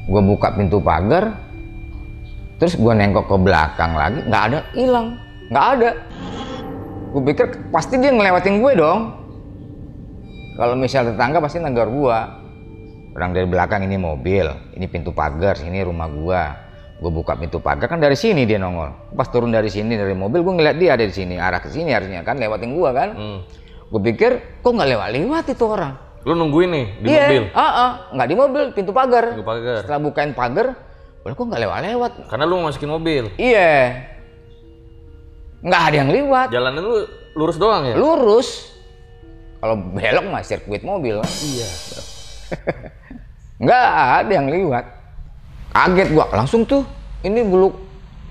Gua 0.09 0.21
buka 0.21 0.53
pintu 0.57 0.81
pagar, 0.81 1.37
terus 2.57 2.77
gua 2.77 2.97
nengok 2.97 3.29
ke 3.29 3.37
belakang 3.37 3.93
lagi, 3.93 4.21
nggak 4.25 4.43
ada, 4.49 4.59
hilang, 4.73 5.21
nggak 5.53 5.67
ada. 5.79 5.91
Gue 7.15 7.23
pikir 7.31 7.47
pasti 7.71 7.95
dia 8.03 8.11
ngelewatin 8.11 8.59
gue 8.59 8.73
dong. 8.75 9.01
Kalau 10.59 10.75
misal 10.75 11.15
tetangga 11.15 11.39
pasti 11.39 11.63
negor 11.63 11.87
gua. 11.87 12.43
Orang 13.15 13.31
dari 13.31 13.47
belakang 13.47 13.87
ini 13.87 13.95
mobil, 13.95 14.51
ini 14.75 14.91
pintu 14.91 15.15
pagar, 15.15 15.55
sini 15.55 15.79
rumah 15.87 16.11
gua. 16.11 16.43
Gue 16.99 17.15
buka 17.15 17.39
pintu 17.39 17.63
pagar 17.63 17.87
kan 17.87 18.03
dari 18.03 18.19
sini 18.19 18.43
dia 18.43 18.59
nongol. 18.59 19.15
Pas 19.15 19.31
turun 19.31 19.55
dari 19.55 19.71
sini 19.71 19.95
dari 19.95 20.11
mobil, 20.19 20.43
gue 20.43 20.55
ngeliat 20.59 20.75
dia 20.75 20.99
ada 20.99 21.07
di 21.07 21.15
sini, 21.15 21.39
arah 21.39 21.63
ke 21.63 21.71
sini 21.71 21.95
harusnya 21.95 22.27
kan 22.27 22.35
lewatin 22.35 22.75
gua 22.75 22.91
kan. 22.91 23.09
Hmm. 23.15 23.39
Gue 23.95 24.03
pikir 24.03 24.59
kok 24.59 24.75
nggak 24.75 24.91
lewat-lewat 24.91 25.45
itu 25.55 25.65
orang. 25.71 25.95
Lu 26.27 26.35
nungguin 26.35 26.71
nih 26.75 26.87
di 26.99 27.07
Iya, 27.07 27.23
mobil. 27.23 27.43
ah, 27.55 27.63
ah, 27.63 27.91
nggak 28.11 28.27
di 28.27 28.35
mobil, 28.35 28.63
pintu 28.75 28.91
pagar. 28.91 29.25
Pintu 29.31 29.47
pagar. 29.47 29.87
Setelah 29.87 30.01
bukain 30.03 30.33
pagar, 30.35 30.67
"Lah, 31.23 31.31
kok 31.31 31.45
nggak 31.47 31.63
lewat-lewat? 31.63 32.13
Karena 32.27 32.45
lu 32.49 32.59
mau 32.59 32.67
masukin 32.67 32.91
mobil. 32.91 33.31
Iya, 33.39 34.03
nggak 35.63 35.83
ada 35.87 35.97
yang 35.97 36.11
lewat. 36.11 36.47
Jalanan 36.51 36.83
lu 36.83 36.97
lurus 37.39 37.57
doang 37.57 37.87
ya? 37.87 37.95
Lurus. 37.95 38.49
Kalau 39.63 39.79
belok 39.79 40.27
mah 40.27 40.43
sirkuit 40.43 40.83
mobil. 40.83 41.23
Iya. 41.25 41.69
Nggak 43.65 43.85
ada 44.21 44.33
yang 44.35 44.49
lewat. 44.51 44.85
Kaget 45.73 46.09
gua, 46.13 46.27
langsung 46.35 46.67
tuh. 46.67 46.85
Ini 47.25 47.41
bulu, 47.41 47.73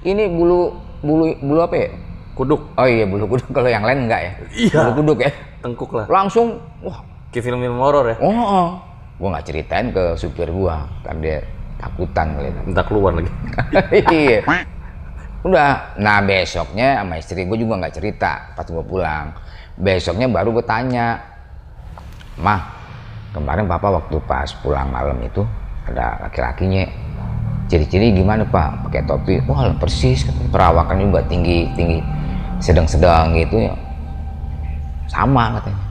ini 0.06 0.30
bulu, 0.30 0.76
bulu, 1.02 1.26
bulu 1.42 1.60
apa 1.64 1.76
ya? 1.80 1.90
Kuduk. 2.38 2.62
Oh 2.78 2.86
iya 2.86 3.10
bulu 3.10 3.26
kuduk. 3.26 3.50
Kalau 3.56 3.66
yang 3.66 3.82
lain 3.82 4.06
enggak 4.06 4.22
ya? 4.22 4.32
Iya. 4.54 4.78
Bulu 4.78 4.92
kuduk 5.02 5.18
ya. 5.26 5.32
Tengkuk 5.64 5.92
lah. 5.96 6.06
Langsung, 6.12 6.60
wah 6.84 7.14
Kayak 7.34 7.50
film-film 7.50 7.82
horor 7.82 8.06
ya. 8.14 8.16
Oh, 8.22 8.30
oh. 8.30 8.70
gue 9.18 9.30
nggak 9.30 9.46
ceritain 9.46 9.88
ke 9.90 10.14
supir 10.20 10.50
gua 10.54 10.86
kan 11.02 11.18
dia 11.18 11.42
takutan 11.82 12.38
kali. 12.38 12.50
Minta 12.62 12.86
keluar 12.86 13.18
lagi. 13.18 13.32
iya. 14.14 14.46
Udah, 15.42 15.98
nah 15.98 16.22
besoknya 16.22 17.02
sama 17.02 17.18
istri 17.18 17.50
gue 17.50 17.58
juga 17.58 17.82
nggak 17.82 17.96
cerita 17.98 18.54
pas 18.54 18.68
gue 18.70 18.86
pulang. 18.86 19.34
Besoknya 19.82 20.30
baru 20.30 20.54
gue 20.54 20.66
tanya, 20.70 21.18
mah 22.38 22.70
kemarin 23.34 23.66
papa 23.66 23.98
waktu 23.98 24.18
pas 24.30 24.54
pulang 24.62 24.94
malam 24.94 25.18
itu 25.26 25.42
ada 25.90 26.30
laki-lakinya 26.30 26.86
ciri-ciri 27.66 28.14
gimana 28.14 28.46
pak 28.46 28.86
pakai 28.88 29.02
topi 29.10 29.42
wah 29.50 29.74
persis 29.82 30.22
perawakan 30.54 31.02
juga 31.10 31.26
tinggi 31.26 31.66
tinggi 31.74 31.98
sedang-sedang 32.62 33.34
gitu 33.34 33.68
ya 33.68 33.74
sama 35.14 35.62
katanya 35.62 35.84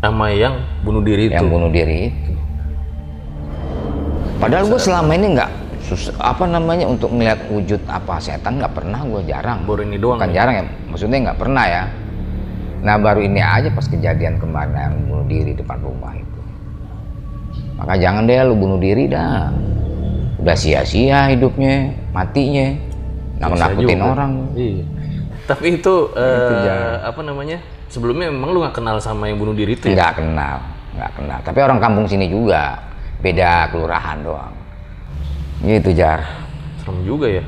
Sama 0.00 0.26
yang 0.30 0.54
bunuh 0.80 1.02
diri 1.02 1.28
itu. 1.28 1.34
yang 1.34 1.46
bunuh 1.46 1.68
diri 1.68 2.08
itu. 2.08 2.32
Padahal 4.36 4.68
gue 4.68 4.80
selama 4.80 5.12
ini 5.12 5.26
nggak 5.34 5.50
apa 6.18 6.44
namanya 6.44 6.84
untuk 6.84 7.14
melihat 7.14 7.40
wujud 7.48 7.78
apa 7.86 8.18
setan 8.18 8.58
nggak 8.58 8.74
pernah 8.74 9.00
gue 9.02 9.22
jarang. 9.24 9.64
Baru 9.64 9.80
ini 9.82 9.96
doang 9.96 10.20
Bukan 10.20 10.30
ya? 10.30 10.36
jarang 10.42 10.54
ya, 10.56 10.64
maksudnya 10.86 11.18
nggak 11.24 11.38
pernah 11.38 11.64
ya. 11.64 11.84
Nah 12.84 12.96
baru 12.96 13.20
ini 13.20 13.40
aja 13.40 13.68
pas 13.72 13.86
kejadian 13.86 14.36
kemarin 14.36 14.74
yang 14.74 14.94
bunuh 15.08 15.26
diri 15.26 15.52
depan 15.52 15.78
rumah 15.80 16.12
itu. 16.12 16.40
Maka 17.76 17.94
jangan 17.96 18.24
deh 18.24 18.36
lu 18.42 18.54
bunuh 18.54 18.78
diri 18.78 19.08
dah. 19.08 19.48
Udah 20.36 20.54
sia-sia 20.54 21.32
hidupnya, 21.32 21.90
matinya. 22.12 22.76
Nah, 23.36 23.48
Bisa 23.50 23.62
nakutin 23.66 23.98
juga. 23.98 24.12
orang. 24.12 24.32
Iya. 24.54 24.84
Tapi 25.44 25.66
itu, 25.74 25.94
eh, 26.12 26.60
jangan. 26.62 26.92
apa 27.04 27.20
namanya? 27.20 27.58
Sebelumnya 27.86 28.28
memang 28.34 28.50
lu 28.50 28.58
gak 28.66 28.82
kenal 28.82 28.98
sama 28.98 29.30
yang 29.30 29.38
bunuh 29.38 29.54
diri 29.54 29.78
itu 29.78 29.86
ya? 29.90 29.94
Nggak 29.94 30.12
kenal, 30.18 30.56
nggak 30.98 31.12
kenal. 31.14 31.38
Tapi 31.46 31.58
orang 31.62 31.78
kampung 31.78 32.06
sini 32.10 32.26
juga, 32.26 32.82
beda 33.22 33.70
kelurahan 33.70 34.18
doang. 34.26 34.54
Gitu 35.62 35.94
jar. 35.94 36.20
Serem 36.82 36.98
juga 37.06 37.26
ya. 37.30 37.44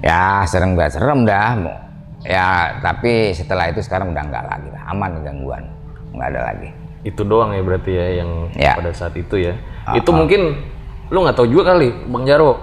Ya 0.00 0.42
serem 0.48 0.74
gak 0.74 0.92
serem 0.96 1.22
dah. 1.24 1.54
Mau. 1.56 1.76
Ya 2.20 2.76
tapi 2.84 3.32
setelah 3.32 3.72
itu 3.72 3.80
sekarang 3.80 4.12
udah 4.12 4.24
nggak 4.28 4.44
lagi 4.44 4.68
lah. 4.68 4.82
Aman 4.92 5.24
gangguan, 5.24 5.64
nggak 6.12 6.28
ada 6.36 6.40
lagi. 6.52 6.68
Itu 7.00 7.24
doang 7.24 7.56
ya 7.56 7.62
berarti 7.64 7.92
ya 7.96 8.06
yang 8.20 8.30
Ya. 8.52 8.76
pada 8.76 8.92
saat 8.92 9.16
itu 9.16 9.40
ya. 9.40 9.56
Ah, 9.88 9.96
itu 9.96 10.10
ah. 10.12 10.16
mungkin 10.20 10.60
lu 11.08 11.18
nggak 11.24 11.36
tahu 11.38 11.48
juga 11.48 11.72
kali, 11.72 11.88
Bang 12.12 12.28
Jaro. 12.28 12.60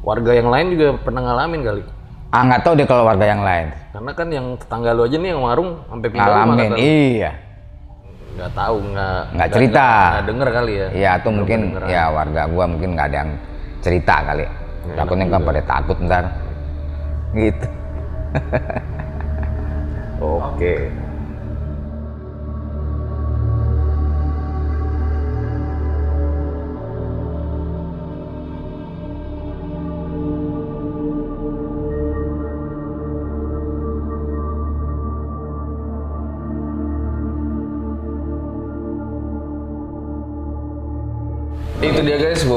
Warga 0.00 0.32
yang 0.32 0.48
lain 0.48 0.66
juga 0.72 0.96
pernah 1.02 1.20
ngalamin 1.28 1.60
kali. 1.66 1.82
Ah 2.34 2.42
nggak 2.42 2.62
tahu 2.66 2.74
deh 2.74 2.86
kalau 2.86 3.06
warga 3.06 3.26
yang 3.26 3.42
lain. 3.46 3.70
Karena 3.94 4.12
kan 4.12 4.28
yang 4.28 4.46
tetangga 4.58 4.90
lu 4.92 5.02
aja 5.06 5.16
nih 5.16 5.30
yang 5.32 5.42
warung 5.42 5.70
sampai 5.88 6.08
pindah 6.10 6.26
Ngalamin, 6.26 6.70
lu. 6.74 6.76
iya. 6.76 7.30
Nggak 8.36 8.52
tahu, 8.52 8.76
nggak 8.92 9.20
Nggak 9.32 9.50
cerita. 9.54 9.86
Nggak 9.88 10.26
denger 10.28 10.48
kali 10.52 10.72
ya. 10.76 10.88
Iya 10.92 11.10
atau 11.22 11.30
mungkin 11.32 11.60
kedengeran. 11.72 11.88
ya 11.88 12.04
warga 12.12 12.42
gua 12.50 12.64
mungkin 12.68 12.88
nggak 12.98 13.06
ada 13.08 13.16
yang 13.24 13.30
cerita 13.80 14.14
kali. 14.26 14.44
Takutnya 14.94 15.26
kan 15.30 15.42
pada 15.42 15.60
takut 15.64 15.96
ntar. 16.04 16.24
Gitu. 17.32 17.66
Oke. 20.20 20.74
Itu 20.90 21.05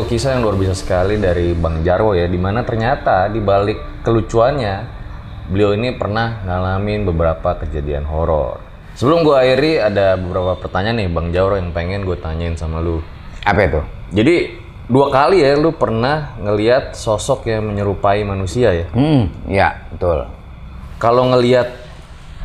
kisah 0.09 0.33
yang 0.33 0.41
luar 0.41 0.57
biasa 0.57 0.75
sekali 0.81 1.21
dari 1.21 1.53
Bang 1.53 1.85
Jarwo 1.85 2.17
ya, 2.17 2.25
di 2.25 2.41
mana 2.41 2.65
ternyata 2.65 3.29
di 3.29 3.37
balik 3.37 4.01
kelucuannya, 4.01 4.75
beliau 5.53 5.77
ini 5.77 5.93
pernah 5.93 6.41
ngalamin 6.49 7.05
beberapa 7.05 7.61
kejadian 7.61 8.09
horor. 8.09 8.57
Sebelum 8.97 9.21
gue 9.21 9.37
akhiri, 9.37 9.77
ada 9.77 10.17
beberapa 10.17 10.57
pertanyaan 10.57 11.05
nih 11.05 11.09
Bang 11.13 11.29
Jarwo 11.29 11.61
yang 11.61 11.69
pengen 11.69 12.09
gue 12.09 12.17
tanyain 12.17 12.57
sama 12.57 12.81
lu. 12.81 13.05
Apa 13.45 13.69
itu? 13.69 13.81
Jadi, 14.17 14.57
dua 14.89 15.13
kali 15.13 15.45
ya 15.45 15.53
lu 15.53 15.77
pernah 15.77 16.33
ngeliat 16.41 16.97
sosok 16.97 17.45
yang 17.45 17.69
menyerupai 17.69 18.25
manusia 18.25 18.73
ya? 18.73 18.89
Hmm, 18.89 19.29
ya 19.45 19.77
betul. 19.93 20.25
Kalau 20.97 21.29
ngeliat 21.29 21.69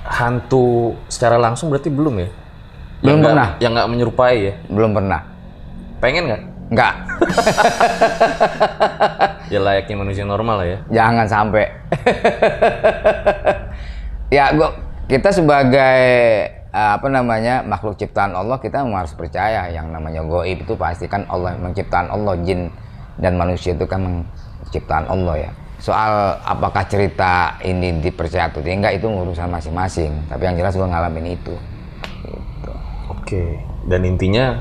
hantu 0.05 1.01
secara 1.09 1.41
langsung 1.41 1.73
berarti 1.73 1.89
belum 1.89 2.15
ya? 2.21 2.29
Belum 3.01 3.09
Yang 3.09 3.25
pernah. 3.25 3.49
Yang 3.57 3.73
nggak 3.73 3.89
menyerupai 3.89 4.37
ya? 4.37 4.55
Belum 4.69 4.93
pernah. 4.93 5.21
Pengen 6.05 6.25
nggak? 6.29 6.43
Enggak. 6.73 6.95
Ya 9.53 9.61
layaknya 9.61 9.97
manusia 10.01 10.25
normal 10.25 10.65
lah 10.65 10.67
ya? 10.67 10.79
Jangan 10.89 11.27
sampai. 11.29 11.69
ya, 14.33 14.51
gua 14.57 14.73
kita 15.05 15.31
sebagai 15.31 16.01
eh, 16.49 16.91
apa 16.97 17.07
namanya 17.13 17.61
makhluk 17.61 18.01
ciptaan 18.01 18.33
Allah 18.33 18.57
kita 18.57 18.81
harus 18.83 19.13
percaya 19.13 19.69
yang 19.69 19.93
namanya 19.93 20.25
goib 20.25 20.65
itu 20.65 20.75
pasti 20.75 21.05
kan 21.07 21.29
Allah 21.29 21.61
menciptaan 21.61 22.09
Allah 22.09 22.41
jin 22.41 22.73
dan 23.21 23.37
manusia 23.37 23.77
itu 23.77 23.85
kan 23.85 24.25
ciptaan 24.73 25.05
Allah 25.07 25.45
ya. 25.45 25.51
Soal 25.77 26.41
apakah 26.41 26.89
cerita 26.89 27.61
ini 27.61 28.01
dipercaya 28.01 28.49
atau 28.49 28.65
tidak 28.65 28.97
itu 28.97 29.05
urusan 29.05 29.53
masing-masing. 29.53 30.11
Tapi 30.33 30.41
yang 30.41 30.57
jelas 30.57 30.73
gua 30.75 30.89
ngalamin 30.89 31.37
itu. 31.37 31.55
Gitu. 32.25 32.73
Oke. 33.13 33.45
Dan 33.85 34.09
intinya 34.09 34.57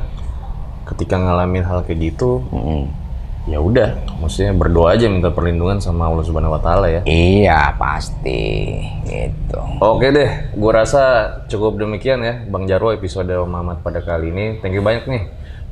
ketika 0.83 1.15
ngalamin 1.15 1.63
hal 1.63 1.83
kayak 1.87 2.13
gitu, 2.13 2.43
Mm-mm. 2.51 2.91
ya 3.47 3.59
udah, 3.59 3.95
maksudnya 4.19 4.55
berdoa 4.55 4.95
aja 4.95 5.11
minta 5.11 5.31
perlindungan 5.31 5.79
sama 5.83 6.07
Allah 6.07 6.23
Subhanahu 6.23 6.55
wa 6.55 6.61
taala 6.63 6.87
ya. 6.87 7.01
Iya 7.07 7.75
pasti 7.75 8.79
gitu. 9.07 9.59
Oke 9.83 10.11
deh, 10.11 10.55
gua 10.55 10.83
rasa 10.83 11.03
cukup 11.51 11.79
demikian 11.79 12.23
ya 12.23 12.43
Bang 12.47 12.67
Jarwo 12.67 12.91
episode 12.95 13.31
Om 13.31 13.47
Mamat 13.51 13.83
pada 13.83 13.99
kali 14.03 14.31
ini. 14.31 14.45
Thank 14.59 14.75
you 14.75 14.83
banyak 14.83 15.07
nih 15.07 15.23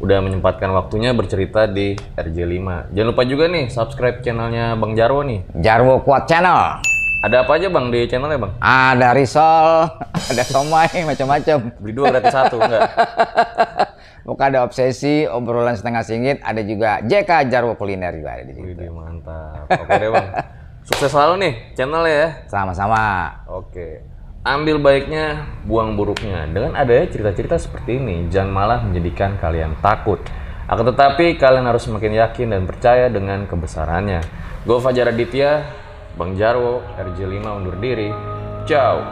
udah 0.01 0.17
menyempatkan 0.17 0.73
waktunya 0.73 1.13
bercerita 1.13 1.69
di 1.69 1.93
RJ5. 2.17 2.89
Jangan 2.91 3.07
lupa 3.13 3.23
juga 3.23 3.45
nih 3.45 3.69
subscribe 3.69 4.25
channelnya 4.25 4.73
Bang 4.75 4.97
Jarwo 4.97 5.21
nih. 5.21 5.45
Jarwo 5.61 6.01
Kuat 6.01 6.25
Channel. 6.25 6.81
Ada 7.21 7.45
apa 7.45 7.53
aja 7.53 7.69
Bang 7.69 7.93
di 7.93 8.09
channelnya 8.09 8.41
Bang? 8.41 8.57
Ada 8.57 9.13
risol, 9.13 9.85
ada 10.33 10.41
somai, 10.41 11.05
macam-macam. 11.05 11.69
Beli 11.77 11.93
dua 11.93 12.09
gratis 12.09 12.33
satu 12.33 12.57
enggak? 12.57 12.81
Bukan 14.21 14.53
ada 14.53 14.61
obsesi, 14.61 15.25
obrolan 15.25 15.73
setengah 15.73 16.05
singgit, 16.05 16.37
ada 16.45 16.61
juga 16.61 17.01
JK 17.01 17.49
Jarwo 17.49 17.73
Kuliner 17.73 18.13
juga 18.13 18.37
ada 18.37 18.43
di 18.45 18.53
situ. 18.53 18.69
Widih 18.69 18.93
mantap. 18.93 19.65
Oke 19.65 19.93
deh 19.97 20.09
Bang. 20.13 20.29
Sukses 20.85 21.09
selalu 21.13 21.33
nih 21.41 21.53
channelnya 21.73 22.13
ya. 22.13 22.29
Sama-sama. 22.49 23.33
Oke. 23.49 24.05
Ambil 24.41 24.81
baiknya, 24.81 25.45
buang 25.69 25.93
buruknya. 25.93 26.49
Dengan 26.49 26.73
adanya 26.73 27.05
cerita-cerita 27.13 27.61
seperti 27.61 28.01
ini, 28.01 28.25
jangan 28.33 28.49
malah 28.49 28.79
menjadikan 28.81 29.37
kalian 29.37 29.77
takut. 29.85 30.17
Akan 30.65 30.81
tetapi, 30.89 31.37
kalian 31.37 31.69
harus 31.69 31.85
semakin 31.85 32.17
yakin 32.25 32.47
dan 32.49 32.65
percaya 32.65 33.05
dengan 33.13 33.45
kebesarannya. 33.45 34.25
Gue 34.65 34.81
Fajar 34.81 35.13
Aditya, 35.13 35.61
Bang 36.17 36.33
Jarwo, 36.33 36.81
RJ5 36.97 37.45
undur 37.53 37.77
diri. 37.77 38.09
Ciao. 38.65 39.05